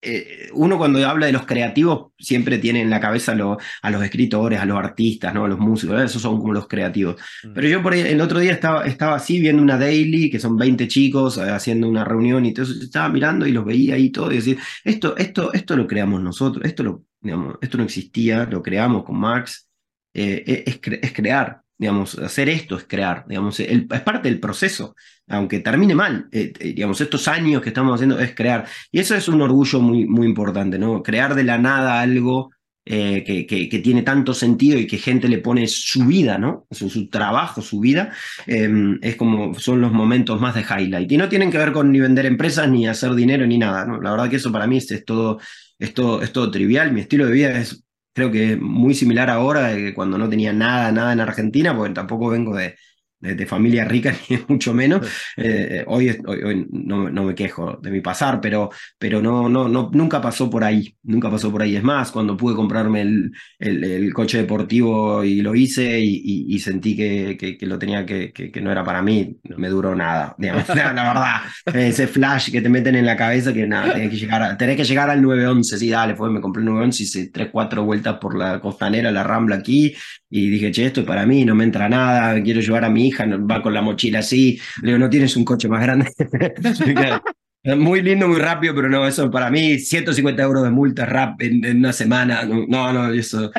[0.09, 4.61] eh, uno cuando habla de los creativos siempre tiene en la cabeza a los escritores,
[4.61, 5.47] a los artistas, ¿no?
[5.47, 7.17] a los músicos, esos son como los creativos.
[7.43, 7.53] Mm.
[7.55, 10.87] Pero yo por el otro día estaba, estaba así viendo una daily, que son 20
[10.87, 14.31] chicos eh, haciendo una reunión y todo eso, estaba mirando y los veía ahí todo
[14.31, 18.63] y decir, esto, esto, esto lo creamos nosotros, esto, lo, digamos, esto no existía, lo
[18.63, 19.69] creamos con Max,
[20.15, 24.95] eh, es, es crear, Digamos, hacer esto es crear, digamos, es parte del proceso,
[25.29, 28.67] aunque termine mal, eh, eh, digamos, estos años que estamos haciendo es crear.
[28.91, 31.03] Y eso es un orgullo muy, muy importante, ¿no?
[31.03, 32.51] Crear de la nada algo
[32.89, 36.67] eh, que, que, tiene tanto sentido y que gente le pone su vida, ¿no?
[36.71, 38.13] Su, su trabajo, su vida,
[38.47, 41.11] em, es como son los momentos más de highlight.
[41.11, 44.01] Y no tienen que ver con ni vender empresas, ni hacer dinero, ni nada, ¿no?
[44.01, 45.41] La verdad que eso para mí es, todo,
[45.81, 46.93] es, todo, es todo trivial.
[46.93, 47.86] Mi estilo de vida es
[48.17, 52.31] creo que muy similar ahora, de cuando no tenía nada, nada en Argentina, porque tampoco
[52.31, 52.75] vengo de,
[53.21, 55.07] de, familia rica, ni mucho menos.
[55.37, 59.91] Eh, hoy, hoy, no, no, me quejo de mi pasar, pero, pero no, no, no,
[59.93, 61.77] nunca pasó por ahí, nunca pasó por ahí.
[61.77, 67.37] Es más, cuando pude comprarme el, el, coche deportivo y lo hice y, sentí que,
[67.37, 70.35] que, lo tenía que, que, no era para mí, no me duró nada.
[70.39, 74.17] Digamos, la, verdad, ese flash que te meten en la cabeza que nada, tenés que
[74.17, 77.49] llegar, tenés que llegar al 911, sí, dale, fue, me compré el 911, hice tres,
[77.53, 79.95] cuatro vueltas por la costanera, la rambla aquí,
[80.31, 83.06] y dije, che, esto es para mí, no me entra nada, quiero llevar a mi
[83.07, 84.61] hija, va con la mochila así.
[84.83, 86.11] Le digo, ¿no tienes un coche más grande?
[87.75, 91.79] muy lindo, muy rápido, pero no, eso para mí, 150 euros de multa rap en,
[91.79, 92.45] una semana.
[92.45, 93.51] No, no, eso.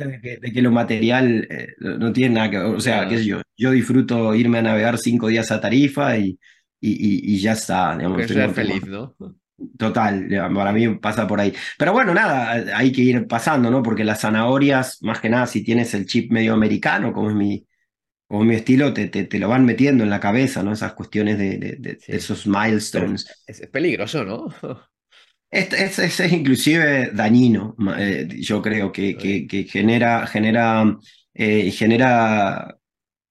[0.00, 2.66] de, que, de que, lo material eh, no tiene nada que ver.
[2.66, 6.38] O sea, qué sé yo, yo disfruto irme a navegar cinco días a Tarifa y,
[6.80, 7.96] y, y, ya está.
[7.96, 9.14] Digamos, ser feliz, ¿no?
[9.76, 11.52] Total, para mí pasa por ahí.
[11.78, 13.82] Pero bueno, nada, hay que ir pasando, ¿no?
[13.82, 17.66] Porque las zanahorias, más que nada, si tienes el chip medio americano, como es mi,
[18.30, 20.72] como mi estilo, te, te, lo van metiendo en la cabeza, ¿no?
[20.72, 23.26] Esas cuestiones de, de, esos milestones.
[23.44, 24.46] Es, peligroso, ¿no?
[25.50, 30.96] Es, es, es inclusive dañino, eh, yo creo que, que, que genera, genera,
[31.34, 32.78] eh, genera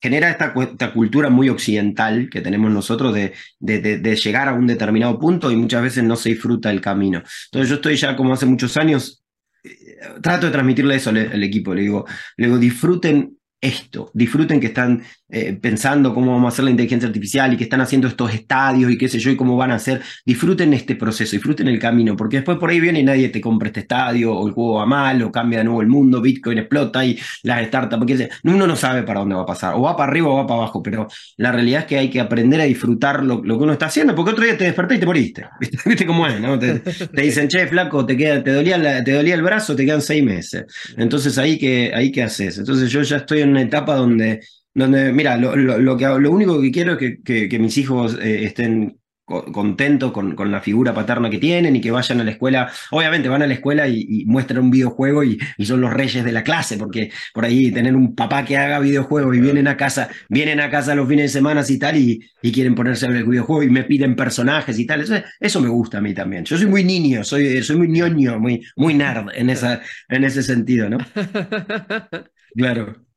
[0.01, 4.67] genera esta, esta, cultura muy occidental que tenemos nosotros de, de, de, llegar a un
[4.67, 7.23] determinado punto y muchas veces no se disfruta el camino.
[7.45, 9.23] Entonces yo estoy ya como hace muchos años,
[9.63, 14.59] eh, trato de transmitirle eso al, al equipo, le digo, le digo, disfruten esto, disfruten
[14.59, 18.07] que están eh, pensando cómo vamos a hacer la inteligencia artificial y que están haciendo
[18.07, 21.67] estos estadios y qué sé yo y cómo van a hacer, disfruten este proceso, disfruten
[21.67, 24.53] el camino, porque después por ahí viene y nadie te compra este estadio o el
[24.53, 28.29] juego va mal o cambia de nuevo el mundo, Bitcoin explota y las startups, porque
[28.43, 30.61] uno no sabe para dónde va a pasar, o va para arriba o va para
[30.61, 31.07] abajo, pero
[31.37, 34.31] la realidad es que hay que aprender a disfrutar lo, que uno está haciendo, porque
[34.31, 35.45] otro día te despertaste y te moriste,
[35.85, 36.39] ¿viste, cómo es?
[36.39, 36.57] ¿no?
[36.57, 36.81] Te,
[37.13, 40.65] dicen, che, flaco, te, queda, te, dolía te dolía el brazo, te quedan seis meses.
[40.97, 42.57] Entonces ahí que, ahí que haces.
[42.57, 44.41] Entonces yo ya estoy en una etapa donde
[44.73, 48.45] donde, mira, lo, lo, que, lo único que quiero es que, que, mis hijos eh,
[48.45, 48.99] estén
[49.29, 52.71] contentos con, con, la figura paterna que tienen y que vayan a la escuela.
[52.91, 56.31] Obviamente van a la escuela y, muestran un videojuego y, y, son los reyes de
[56.31, 60.09] la clase, porque por ahí tener un papá que haga videojuegos y vienen a casa,
[60.29, 63.19] vienen a casa los fines de semana y tal y, y quieren ponerse a ver
[63.19, 65.01] el videojuego y me piden personajes y tal.
[65.01, 66.45] Eso, eso, me gusta a mí también.
[66.45, 70.43] Yo soy muy niño, soy, soy muy ñoño, muy, muy nerd en, esa, en ese
[70.43, 70.97] sentido, ¿no?
[72.55, 73.08] Claro.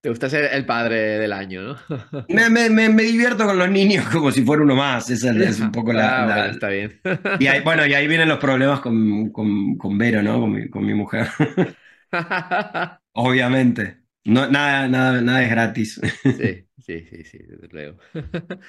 [0.00, 1.76] Te gusta ser el padre del año, ¿no?
[2.28, 5.10] me, me, me, divierto con los niños como si fuera uno más.
[5.10, 6.44] Esa es un poco la.
[6.44, 7.00] Ah, está bien.
[7.38, 10.40] y ahí, bueno, y ahí vienen los problemas con, con, con Vero, ¿no?
[10.40, 11.28] Con mi, con mi mujer.
[13.12, 13.98] Obviamente.
[14.24, 16.00] No, nada, nada, nada es gratis.
[16.22, 17.98] sí, sí, sí, sí, desde luego.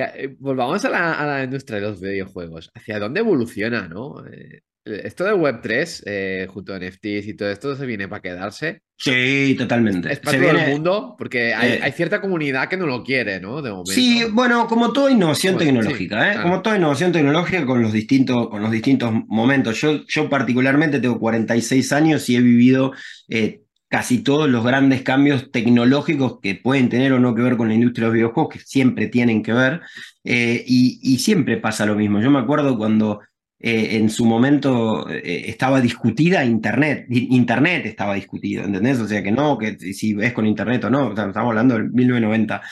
[0.00, 2.70] Eh, volvamos a la, a la, industria de los videojuegos.
[2.72, 4.24] ¿Hacia dónde evoluciona, no?
[4.26, 8.82] Eh, esto de Web3, eh, junto a NFTs y todo esto, se viene para quedarse.
[8.96, 10.12] Sí, totalmente.
[10.12, 13.62] Es para todo el mundo, porque hay, hay, cierta comunidad que no lo quiere, ¿no?
[13.62, 13.92] De momento.
[13.92, 16.42] Sí, bueno, como toda innovación tecnológica, ¿eh?
[16.42, 19.80] Como toda innovación tecnológica con los distintos, con los distintos momentos.
[19.80, 22.92] Yo, yo particularmente tengo 46 años y he vivido
[23.28, 27.68] eh, casi todos los grandes cambios tecnológicos que pueden tener o no que ver con
[27.68, 29.80] la industria de los videojuegos, que siempre tienen que ver,
[30.24, 32.20] eh, y, y, siempre pasa lo mismo.
[32.20, 33.20] Yo me acuerdo cuando
[33.60, 38.98] eh, en su momento eh, estaba discutida Internet, Internet estaba discutido, ¿entendés?
[39.00, 42.62] O sea que no, que si ves con Internet o no, estamos hablando del 1990.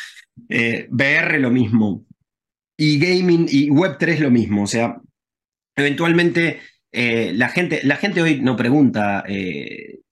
[0.91, 2.05] VR lo mismo,
[2.77, 5.01] y gaming y Web3 lo mismo, o sea,
[5.75, 6.61] eventualmente
[6.93, 9.25] la, gente, la gente hoy no pregunta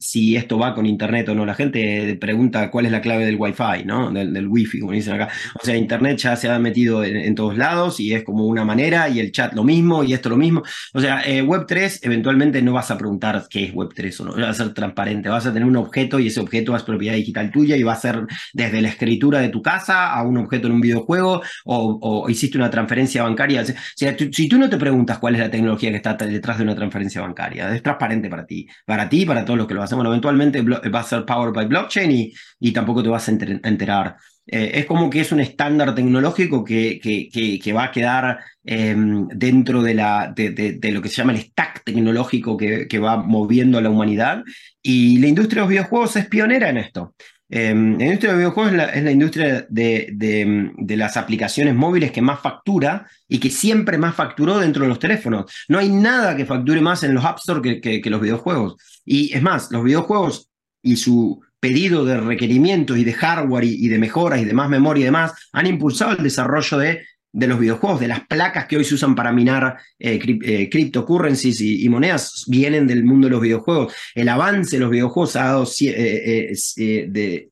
[0.05, 1.47] si esto va con internet o no.
[1.47, 4.11] La gente pregunta cuál es la clave del Wi-Fi, ¿no?
[4.11, 5.31] Del, del Wi-Fi, como dicen acá.
[5.61, 9.09] O sea, internet ya se ha metido en, todos lados y es como una manera
[9.09, 10.63] y el chat lo mismo y esto lo mismo.
[10.93, 14.43] O sea, eh, Web3 eventualmente no vas a preguntar qué es Web3 o no.
[14.43, 15.29] Va a ser transparente.
[15.31, 17.97] Vas a tener un objeto y ese objeto es propiedad digital tuya y va a
[17.97, 22.59] ser desde la escritura de tu casa a un objeto en un videojuego o, hiciste
[22.59, 23.63] una transferencia bancaria.
[23.63, 23.65] O
[23.97, 26.75] sea, si tú no te preguntas cuál es la tecnología que está detrás de una
[26.75, 29.94] transferencia bancaria, es transparente para ti, para ti y para todos los que lo hacen
[29.95, 34.17] bueno, eventualmente va a ser powered by blockchain y, y tampoco te vas a enterar.
[34.47, 39.27] Eh, es como que es un estándar tecnológico que, que, que, va a quedar em,
[39.29, 43.79] dentro de, la, de, de, lo que se llama el stack tecnológico que, va moviendo
[43.79, 44.45] a la humanidad.
[44.83, 47.15] Y la industria de los videojuegos es pionera en esto.
[47.57, 53.07] Em, la industria de videojuegos es la, industria de, las aplicaciones móviles que más factura
[53.29, 55.45] y que siempre más facturó dentro de los teléfonos.
[55.69, 58.75] No hay nada que facture más en los App Store que, que los videojuegos.
[59.05, 60.51] Y es más, los videojuegos
[60.83, 65.03] y su pedido de requerimientos y de hardware y, de mejoras y de más memoria
[65.03, 68.85] y demás han impulsado el desarrollo de, de los videojuegos, de las placas que hoy
[68.85, 73.93] se usan para minar eh, eh cryptocurrencies y, monedas, vienen del mundo de los videojuegos.
[74.15, 77.51] El avance de los videojuegos ha dado eh, eh, de,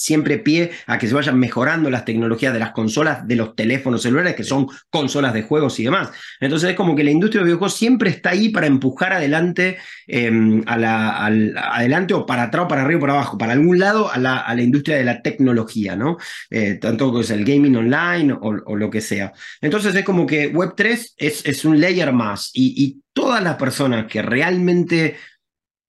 [0.00, 4.00] siempre pie a que se vayan mejorando las tecnologías de las consolas, de los teléfonos
[4.00, 6.10] celulares, que son consolas de juegos y demás.
[6.40, 9.76] Entonces es como que la industria de videojuegos siempre está ahí para empujar adelante,
[10.06, 13.78] em, a la, adelante o para atrás o para arriba o para abajo, para algún
[13.78, 16.16] lado a la, a la industria de la tecnología, ¿no?
[16.48, 19.32] Eh, tanto que es el gaming online o, lo que sea.
[19.60, 24.06] Entonces es como que Web3 es, es un layer más y, y todas las personas
[24.06, 25.16] que realmente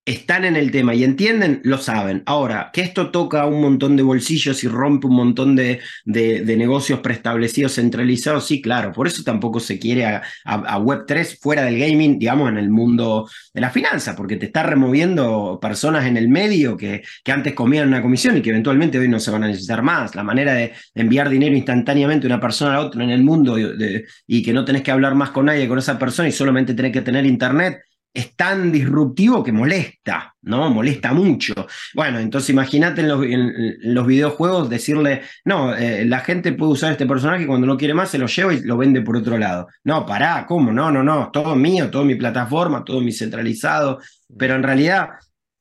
[0.04, 2.24] están en el tema y entienden, lo saben.
[2.26, 6.98] Ahora, que esto toca un montón de bolsillos y rompe un montón de, de, negocios
[7.00, 8.92] preestablecidos, centralizados, sí, claro.
[8.92, 13.60] Por eso tampoco se quiere a, Web3 fuera del gaming, digamos, en el mundo de
[13.60, 18.02] la finanza, porque te está removiendo personas en el medio que, que antes comían una
[18.02, 20.16] comisión y que eventualmente hoy no se van a necesitar más.
[20.16, 23.56] La manera de enviar dinero instantáneamente de una persona a otra en el mundo
[24.26, 26.92] y que no tenés que hablar más con nadie con esa persona y solamente tenés
[26.92, 27.82] que tener internet
[28.14, 30.68] es tan disruptivo que molesta, ¿no?
[30.70, 31.54] Molesta mucho.
[31.94, 33.08] Bueno, entonces imagínate en
[33.94, 38.10] los, videojuegos decirle, no, eh, la gente puede usar este personaje cuando no quiere más
[38.10, 39.68] se lo lleva y lo vende por otro lado.
[39.84, 40.72] No, pará, ¿cómo?
[40.72, 44.00] No, no, no, todo mío, todo mi plataforma, todo mi centralizado.
[44.36, 45.10] Pero en realidad,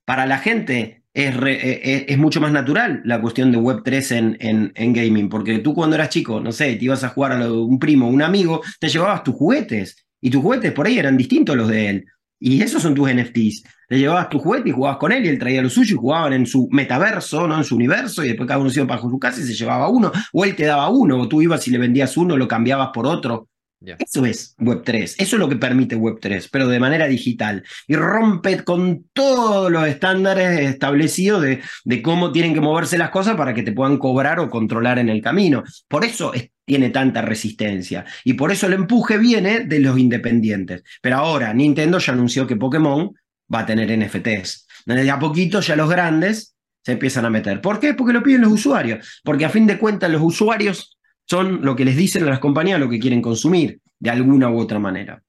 [0.03, 4.93] para la gente es, eh, eh, mucho más natural la cuestión de Web3 en, en,
[4.93, 8.09] gaming, porque tú cuando eras chico, no sé, te ibas a jugar a un primo,
[8.09, 10.05] un amigo, te llevabas tus juguetes.
[10.23, 12.05] Y tus juguetes por ahí eran distintos los de él.
[12.43, 13.63] Y esos son tus NFTs.
[13.87, 16.33] Le llevabas tu juguete y jugabas con él y él traía lo suyo y jugaban
[16.33, 17.57] en su metaverso, ¿no?
[17.57, 19.87] En su universo y después cada uno se iba para su casa y se llevaba
[19.89, 20.11] uno.
[20.33, 23.05] O él te daba uno, o tú ibas y le vendías uno, lo cambiabas por
[23.05, 23.47] otro.
[23.83, 27.63] Eso es Web3, eso es lo que permite Web3, pero de manera digital.
[27.87, 33.35] Y rompe con todos los estándares establecidos de, de, cómo tienen que moverse las cosas
[33.35, 35.63] para que te puedan cobrar o controlar en el camino.
[35.87, 36.31] Por eso
[36.65, 38.05] tiene tanta resistencia.
[38.23, 40.83] Y por eso el empuje viene de los independientes.
[41.01, 43.13] Pero ahora Nintendo ya anunció que Pokémon
[43.53, 44.67] va a tener NFTs.
[44.85, 47.61] Desde a poquito ya los grandes se empiezan a meter.
[47.61, 47.93] ¿Por qué?
[47.93, 49.21] Porque lo piden los usuarios.
[49.23, 50.97] Porque a fin de cuentas los usuarios
[51.27, 54.59] son lo que les dicen a las compañías lo que quieren consumir, de alguna u
[54.59, 55.21] otra manera.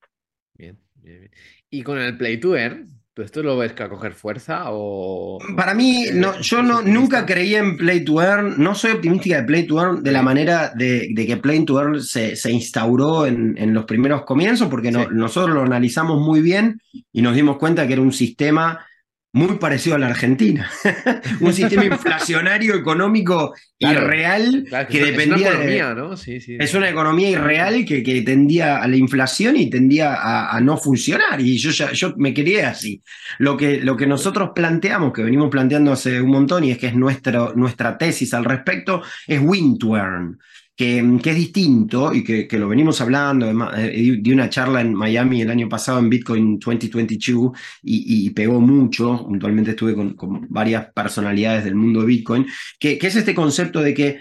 [0.55, 1.31] Bien, bien, bien.
[1.71, 5.39] Y con el Play to Earn, ¿tú esto lo ves que a coger fuerza o...?
[5.57, 9.45] Para mí, no, yo no, nunca creí en Play to Earn, no soy optimística de
[9.45, 13.57] Play to Earn de la manera de, que Play to Earn se, se instauró en,
[13.59, 16.81] en, los primeros comienzos, porque nosotros lo analizamos muy bien
[17.13, 18.87] y nos dimos cuenta que era un sistema
[19.35, 20.71] muy parecido a la Argentina.
[21.41, 25.49] un sistema inflacionario económico irreal que, dependía.
[25.49, 26.17] Es una economía, ¿no?
[26.17, 26.57] Sí, sí.
[26.61, 31.41] Es una economía irreal que, que tendía a la inflación y tendía a, no funcionar.
[31.41, 33.03] Y yo, ya, yo me quería así.
[33.39, 36.89] Lo que, lo que nosotros planteamos, que venimos planteando hace un montón y es que
[36.89, 40.39] es nuestra, nuestra tesis al respecto, es win to earn.
[40.77, 43.47] Que, es distinto y que, lo venimos hablando.
[43.77, 47.53] Eh, di una charla en Miami el año pasado en Bitcoin 2022
[47.83, 49.25] y, y pegó mucho.
[49.27, 50.17] Puntualmente estuve con,
[50.49, 52.47] varias personalidades del mundo de Bitcoin,
[52.79, 54.21] que es este concepto de que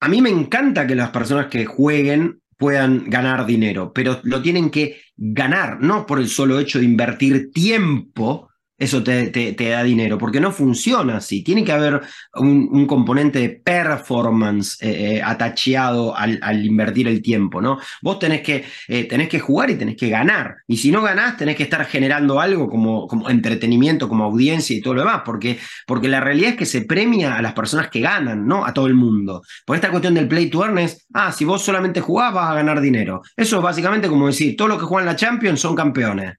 [0.00, 4.70] a mí me encanta que las personas que jueguen puedan ganar dinero, pero lo tienen
[4.70, 8.51] que ganar, no por el solo hecho de invertir tiempo
[8.82, 11.44] eso te, te, da dinero, porque no funciona así.
[11.44, 12.00] Tiene que haber
[12.34, 17.78] un, componente de performance eh, eh, atacheado al, al, invertir el tiempo, ¿no?
[18.02, 20.56] Vos tenés que, eh, tenés que jugar y tenés que ganar.
[20.66, 24.80] Y si no ganás, tenés que estar generando algo como, como entretenimiento, como audiencia y
[24.80, 28.00] todo lo demás, porque, porque la realidad es que se premia a las personas que
[28.00, 28.66] ganan, ¿no?
[28.66, 29.42] A todo el mundo.
[29.64, 32.54] Por esta cuestión del play to earn es, ah, si vos solamente jugás, vas a
[32.54, 33.22] ganar dinero.
[33.36, 36.34] Eso es básicamente como decir, todos los que juegan la Champions son campeones.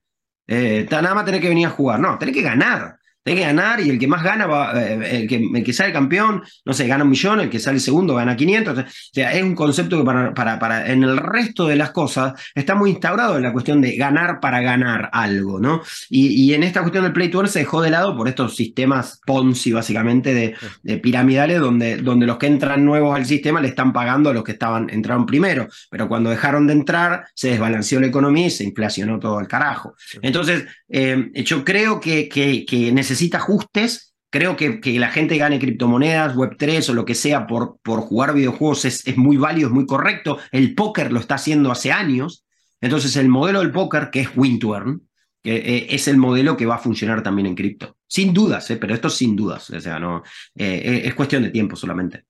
[0.46, 2.00] Eh, nada más que venir a jugar.
[2.00, 2.98] No, tenés que ganar.
[3.24, 5.92] Tiene que ganar y el que más gana, va, eh, el, que, el que sale
[5.92, 8.78] campeón, no sé, gana un millón, el que sale segundo gana 500.
[8.78, 12.34] O sea, es un concepto que para, para, para, en el resto de las cosas
[12.54, 15.80] está muy instaurado en la cuestión de ganar para ganar algo, ¿no?
[16.10, 18.56] Y, y en esta cuestión del play to earn se dejó de lado por estos
[18.56, 23.68] sistemas Ponzi, básicamente, de, de, piramidales, donde, donde los que entran nuevos al sistema le
[23.68, 25.68] están pagando a los que estaban, entraron primero.
[25.90, 29.94] Pero cuando dejaron de entrar, se desbalanceó la economía y se inflacionó todo el carajo.
[30.20, 34.14] Entonces, eh, yo creo que, que, que necesita ajustes.
[34.30, 38.34] Creo que, que la gente gane criptomonedas, Web3 o lo que sea por, por jugar
[38.34, 40.38] videojuegos es, es muy válido, es muy correcto.
[40.50, 42.44] El póker lo está haciendo hace años.
[42.80, 44.58] Entonces, el modelo del póker, que es win
[45.44, 47.96] eh, es el modelo que va a funcionar también en cripto.
[48.06, 49.70] Sin dudas, eh, pero esto sin dudas.
[49.70, 50.00] O sea,
[50.56, 52.24] eh, es cuestión de tiempo solamente.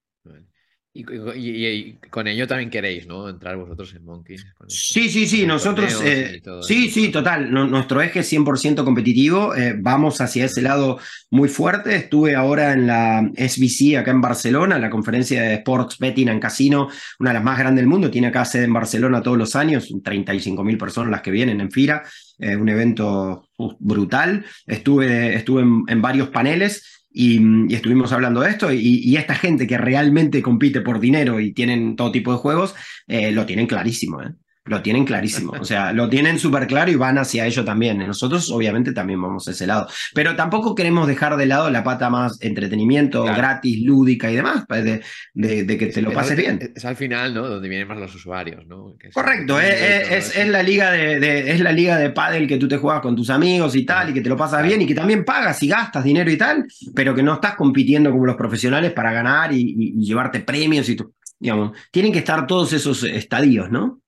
[0.97, 3.29] Y, con ello también queréis, ¿no?
[3.29, 4.37] Entrar vosotros en Monkey.
[4.69, 10.21] Sí, sí, sí, nosotros, eh, sí, sí, total, nuestro eje es 100% competitivo, eh, vamos
[10.21, 15.43] hacia ese lado muy fuerte, estuve ahora en la SBC acá en Barcelona, la conferencia
[15.43, 16.89] de Sports Betting en Casino,
[17.19, 19.93] una de las más grandes del mundo, tiene acá sede en Barcelona todos los años,
[20.01, 22.05] 35 mil personas las que vienen en FIRA,
[22.39, 23.49] eh, un evento
[23.81, 29.79] brutal, estuve, estuve en varios paneles y, estuvimos hablando de esto, y, esta gente que
[29.79, 32.75] realmente compite por dinero y tienen todo tipo de juegos,
[33.07, 34.21] eh, lo tienen clarísimo.
[34.21, 34.35] ¿eh?
[34.67, 37.99] Lo tienen clarísimo, o sea, lo tienen súper claro y van hacia ello también.
[37.99, 42.09] Nosotros obviamente también vamos a ese lado, pero tampoco queremos dejar de lado la pata
[42.09, 45.03] más entretenimiento, gratis, lúdica y demás, pues, de,
[45.35, 46.73] de, que te lo pases bien.
[46.75, 47.47] Es, al final, ¿no?
[47.47, 48.97] Donde vienen más los usuarios, ¿no?
[49.13, 53.03] Correcto, es, es, la liga de, es la liga de pádel que tú te juegas
[53.03, 55.63] con tus amigos y tal, y que te lo pasas bien y que también pagas
[55.63, 59.53] y gastas dinero y tal, pero que no estás compitiendo como los profesionales para ganar
[59.53, 64.01] y, y llevarte premios y tú, digamos, tienen que estar todos esos estadios, ¿no?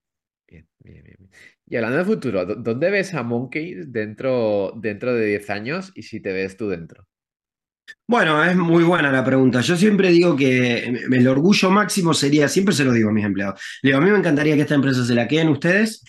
[1.68, 6.20] Y hablando de futuro, ¿dónde ves a Monkey dentro, dentro de 10 años y si
[6.20, 7.06] te ves tú dentro?
[8.08, 9.60] Bueno, es muy buena la pregunta.
[9.60, 13.60] Yo siempre digo que el orgullo máximo sería, siempre se lo digo a mis empleados,
[13.82, 16.04] digo, a mí me encantaría que esta empresa se la queden ustedes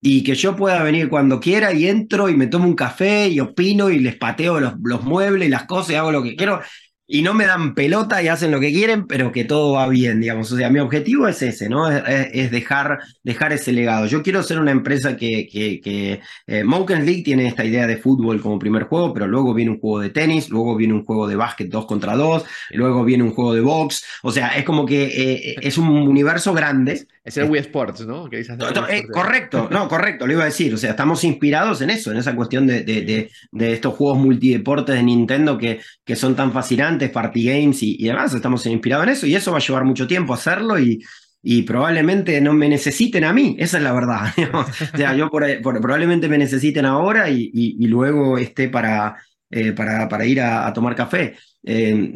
[0.00, 3.40] y que yo pueda venir cuando quiera y entro y me tomo un café y
[3.40, 6.60] opino y les pateo los, los muebles y las cosas y hago lo que quiero
[7.06, 10.20] y no me dan pelota y hacen lo que quieren, pero que todo va bien,
[10.20, 10.50] digamos.
[10.52, 11.90] O sea, mi objetivo es ese, ¿no?
[11.90, 14.06] Es, dejar, dejar ese legado.
[14.06, 18.40] Yo quiero ser una empresa que, que, que eh, League tiene esta idea de fútbol
[18.40, 21.36] como primer juego, pero luego viene un juego de tenis, luego viene un juego de
[21.36, 24.04] básquet 2 contra 2, luego viene un juego de box.
[24.22, 27.06] O sea, es como que eh, es un universo grande.
[27.24, 28.28] Es el Wii Sports, ¿no?
[28.30, 30.74] Eh, correcto, no, correcto, lo iba a decir.
[30.74, 34.94] O sea, estamos inspirados en eso, en esa cuestión de, de, de, estos juegos multideportes
[34.94, 39.26] de Nintendo que, que son tan fascinantes party games y, demás, estamos inspirados en eso
[39.26, 41.02] y eso va a llevar mucho tiempo hacerlo y,
[41.42, 44.26] y probablemente no me necesiten a mí, esa es la verdad.
[44.52, 49.16] o sea, yo probablemente me necesiten ahora y, y, luego esté para,
[49.50, 51.36] eh, para, para, ir a, tomar café.
[51.62, 52.12] Eh,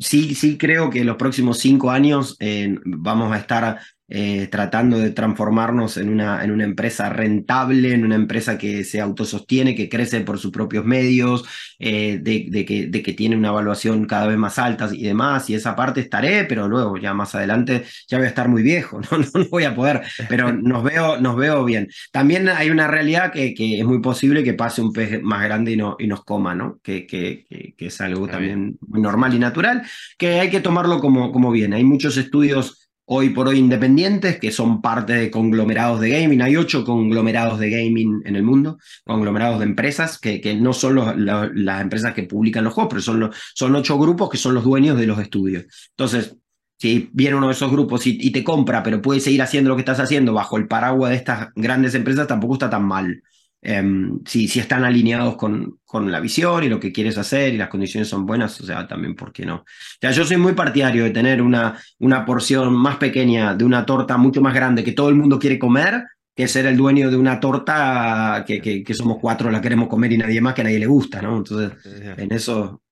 [0.00, 3.78] sí, sí creo que los próximos cinco años eh, vamos a estar
[4.08, 9.00] eh, tratando de transformarnos en una, en una empresa rentable, en una empresa que se
[9.00, 11.44] autosostiene, que crece por sus propios medios,
[11.80, 15.54] eh, de, que, de, que, tiene una evaluación cada vez más alta y demás, y
[15.54, 19.18] esa parte estaré, pero luego ya más adelante ya voy a estar muy viejo, no,
[19.18, 21.88] no, voy a poder, pero nos veo, nos veo bien.
[22.12, 25.72] También hay una realidad que, que, es muy posible que pase un pez más grande
[25.72, 26.78] y, no, y nos coma, ¿no?
[26.82, 27.44] Que, que,
[27.76, 29.82] que es algo también muy normal y natural,
[30.16, 31.74] que hay que tomarlo como, como bien.
[31.74, 36.42] Hay muchos estudios hoy por hoy independientes que son parte de conglomerados de gaming.
[36.42, 40.96] Hay ocho conglomerados de gaming en el mundo, conglomerados de empresas, que, que no son
[41.24, 44.98] las empresas que publican los juegos, pero son, son ocho grupos que son los dueños
[44.98, 45.64] de los estudios.
[45.90, 46.36] Entonces,
[46.78, 49.80] si viene uno de esos grupos y, te compra, pero puede seguir haciendo lo que
[49.80, 53.22] estás haciendo bajo el paraguas de estas grandes empresas, tampoco está tan mal.
[53.66, 57.56] Em, si, si están alineados con, con la visión y lo que quieres hacer y
[57.56, 59.56] las condiciones son buenas, o sea, también, ¿por qué no?
[59.56, 59.64] O
[60.00, 64.16] sea, yo soy muy partidario de tener una, una porción más pequeña de una torta
[64.16, 66.04] mucho más grande que todo el mundo quiere comer
[66.34, 70.18] que ser el dueño de una torta que, que, somos cuatro la queremos comer y
[70.18, 71.38] nadie más que a nadie le gusta, ¿no?
[71.38, 71.72] Entonces,
[72.18, 72.82] en eso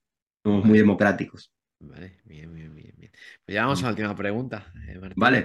[0.43, 1.53] somos muy democráticos.
[1.79, 2.95] Vale, bien, bien, bien.
[2.97, 3.13] bien.
[3.45, 4.73] Pues ya vamos a la última pregunta.
[4.89, 5.45] Eh, vale.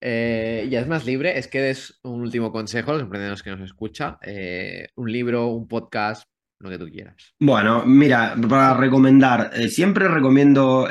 [0.00, 3.50] Eh, ya es más libre, es que des un último consejo a los emprendedores que
[3.50, 4.16] nos escuchan.
[4.22, 6.24] Eh, un libro, un podcast,
[6.60, 7.34] lo que tú quieras.
[7.38, 10.88] Bueno, mira, para recomendar, eh, siempre recomiendo,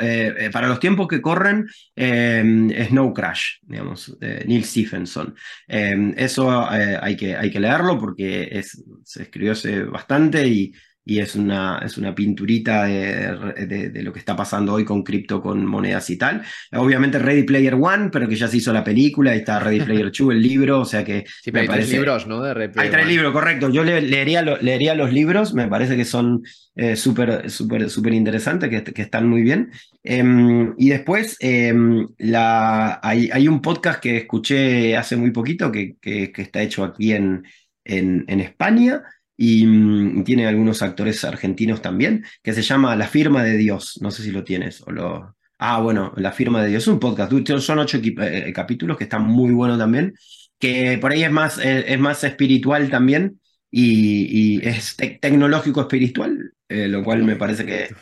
[0.52, 5.34] para los tiempos que corren, Snow Crash, digamos, Neil Stephenson.
[5.66, 10.72] eso hay, que, hay que leerlo porque es, se escribió hace bastante y
[11.08, 15.40] y es una, es una pinturita de, de, lo que está pasando hoy con cripto,
[15.40, 16.42] con monedas y tal.
[16.72, 20.12] Obviamente Ready Player One, pero que ya se hizo la película, ahí está Ready Player
[20.12, 21.24] Two, el libro, o sea que...
[21.42, 22.42] Sí, pero hay tres libros, ¿no?
[22.42, 23.70] De Ready hay tres libros, correcto.
[23.70, 26.42] Yo leería, leería los libros, me parece que son
[26.76, 29.70] eh, súper, súper, súper interesantes, que, que, están muy bien.
[30.02, 35.96] Em, y después em, la, hay, hay, un podcast que escuché hace muy poquito, que,
[36.02, 37.44] que, que está hecho aquí en,
[37.82, 39.02] en, en España,
[39.40, 44.00] y tiene algunos actores argentinos también, que se llama La firma de Dios.
[44.02, 45.36] No sé si lo tienes o lo...
[45.58, 47.32] Ah, bueno, La firma de Dios es un podcast.
[47.60, 50.12] Son ocho eh, capítulos que están muy buenos también,
[50.58, 56.88] que por ahí es más, eh, es más espiritual también y, es tecnológico espiritual, eh,
[56.88, 57.94] lo cual me parece que...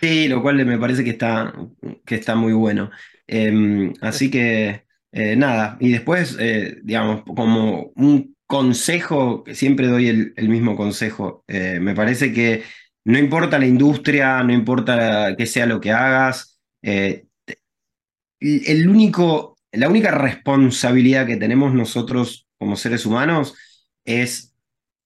[0.00, 1.54] Sí, lo cual me parece que está,
[2.04, 2.90] que está muy bueno.
[3.28, 4.82] Em, así que...
[5.12, 6.36] nada, y después,
[6.82, 12.62] digamos, como un consejo, siempre doy el, mismo consejo, eh, me parece que
[13.02, 17.24] no importa la industria, no importa que sea lo que hagas, eh,
[18.40, 23.54] el único, la única responsabilidad que tenemos nosotros como seres humanos
[24.04, 24.54] es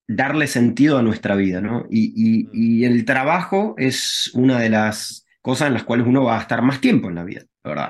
[0.09, 1.87] darle sentido a nuestra vida, ¿no?
[1.89, 6.43] Y, y el trabajo es una de las cosas en las cuales uno va a
[6.43, 7.43] estar más tiempo en la vida.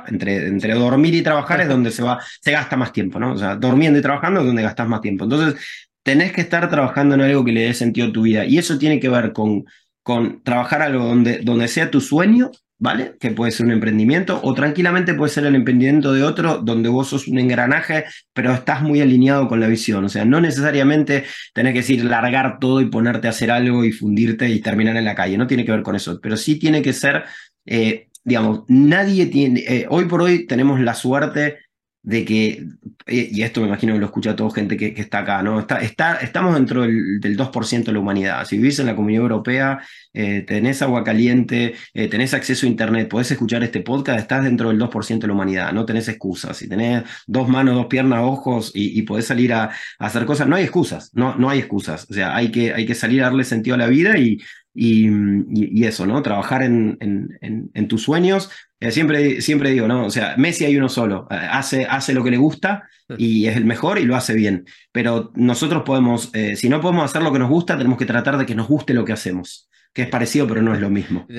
[0.06, 3.32] Entre, entre dormir y trabajar es donde se, va, se gasta más tiempo, ¿no?
[3.32, 5.24] O sea, durmiendo y trabajando es donde gastas más tiempo.
[5.24, 5.60] Entonces,
[6.02, 8.44] tenés que estar trabajando en algo que le dé sentido a tu vida.
[8.44, 9.64] Y eso tiene que ver con,
[10.02, 13.16] con trabajar algo donde, donde sea tu sueño, ¿vale?
[13.18, 17.08] Que puede ser un emprendimiento, o tranquilamente puede ser el emprendimiento de otro, donde vos
[17.08, 20.04] sos un engranaje, pero estás muy alineado con la visión.
[20.04, 23.92] O sea, no necesariamente tenés que decir largar todo y ponerte a hacer algo y
[23.92, 25.38] fundirte y terminar en la calle.
[25.38, 27.24] No tiene que ver con eso, pero sí tiene que ser
[27.64, 31.58] eh, digamos, nadie tiene, eh, hoy por hoy tenemos la suerte
[32.02, 32.66] de que,
[33.06, 35.60] eh, y esto me imagino que lo escucha toda gente que, está acá, ¿no?
[35.60, 38.44] Está, estamos dentro del, 2% de la humanidad.
[38.44, 39.78] Si vivís en la Comunidad Europea,
[40.12, 44.78] eh, tenés agua caliente, tenés acceso a Internet, podés escuchar este podcast, estás dentro del
[44.78, 46.56] 2% de la humanidad, no tenés excusas.
[46.56, 49.70] Si tenés dos manos, dos piernas, ojos y, podés salir a,
[50.00, 52.06] hacer cosas, no hay excusas, no, no hay excusas.
[52.10, 54.38] O sea, hay que, hay que salir a darle sentido a la vida y,
[54.76, 56.22] y, eso, ¿no?
[56.22, 58.50] Trabajar en, en, tus sueños.
[58.78, 60.06] Eh, siempre, siempre digo, ¿no?
[60.06, 63.56] O sea, Messi hay uno solo, eh, hace, hace lo que le gusta y es
[63.56, 64.66] el mejor y lo hace bien.
[64.92, 68.36] Pero nosotros podemos, eh, si no podemos hacer lo que nos gusta, tenemos que tratar
[68.36, 69.68] de que nos guste lo que hacemos.
[69.94, 71.26] Que es parecido, pero no es lo mismo.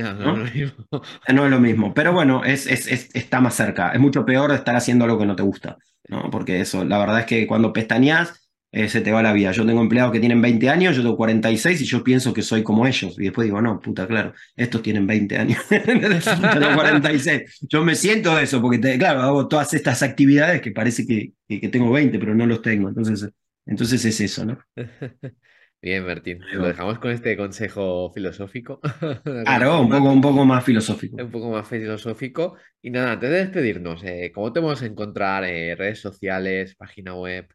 [1.30, 1.94] No, es lo mismo.
[1.94, 3.92] Pero bueno, es, es, está más cerca.
[3.92, 5.78] Es mucho peor estar haciendo algo que no te gusta.
[6.08, 6.32] ¿no?
[6.32, 9.52] Porque eso, la verdad es que cuando pestañas eh, se te va la vida.
[9.52, 12.64] Yo tengo empleados que tienen 20 años, yo tengo 46 y yo pienso que soy
[12.64, 13.16] como ellos.
[13.18, 17.60] Y después digo, no, puta, claro, estos tienen 20 años, tengo 46.
[17.70, 21.70] Yo me siento de eso, porque claro, hago todas estas actividades que parece que, que,
[21.70, 22.90] tengo 20, pero no los tengo.
[22.90, 23.30] Entonces,
[23.66, 24.60] entonces es eso, ¿no?
[25.80, 26.40] Bien, Martín.
[26.54, 28.82] Lo dejamos con este consejo filosófico.
[29.46, 31.18] Claro, un poco, un poco más filosófico.
[31.18, 32.58] Un poco más filosófico.
[32.82, 35.44] Y nada, antes de despedirnos, eh, ¿cómo te vamos a encontrar?
[35.46, 37.48] Eh, redes sociales, página web.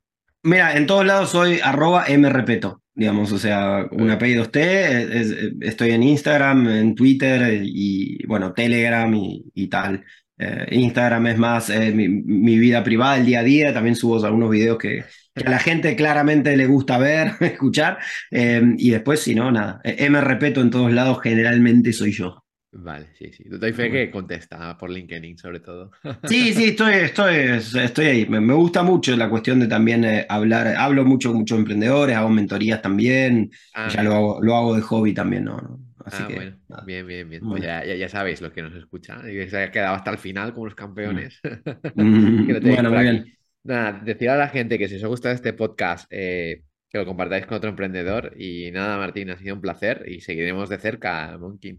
[0.45, 6.03] Mira, en todos lados soy arroba mrepeto, digamos, o sea, un apellido usted, estoy en
[6.03, 10.05] Instagram, en Twitter y, bueno, Telegram y, tal.
[10.38, 14.51] Eh, Instagram es más eh, mi, vida privada, el día a día, también subo algunos
[14.51, 15.05] videos que,
[15.36, 17.99] a la gente claramente le gusta ver, escuchar,
[18.32, 19.80] eh, y después, si no, nada,
[20.11, 22.41] mrepeto en todos lados generalmente soy yo.
[22.75, 23.45] Vale, sí, sí.
[23.45, 25.91] Tú te fe que contesta por LinkedIn, sobre todo.
[26.25, 28.27] Sí, sí, estoy, estoy, estoy ahí.
[28.27, 30.68] Me, gusta mucho la cuestión de también eh, hablar.
[30.68, 33.51] Hablo mucho con muchos emprendedores, hago mentorías también.
[33.75, 35.81] Ah, ya lo hago, lo hago de hobby también, ¿no?
[36.03, 36.57] Así ah, que, bueno.
[36.87, 37.43] Bien, bien, bien.
[37.47, 39.20] Pues ya, ya, sabéis los que nos escuchan.
[39.29, 41.41] Y se haya quedado hasta el final como los campeones.
[41.95, 42.47] Mm.
[42.62, 43.39] bueno, muy bien.
[43.64, 47.05] Nada, decir a la gente que si os ha gustado este podcast, eh, que lo
[47.05, 48.35] compartáis con otro emprendedor.
[48.37, 51.79] Y nada, Martín, ha sido un placer y seguiremos de cerca, Monkey.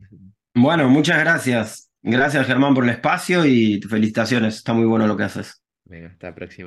[0.55, 1.91] Bueno, muchas gracias.
[2.01, 4.57] Gracias, Germán, por el espacio y felicitaciones.
[4.57, 5.61] Está muy bueno lo que haces.
[5.85, 6.61] Venga, hasta la próxima.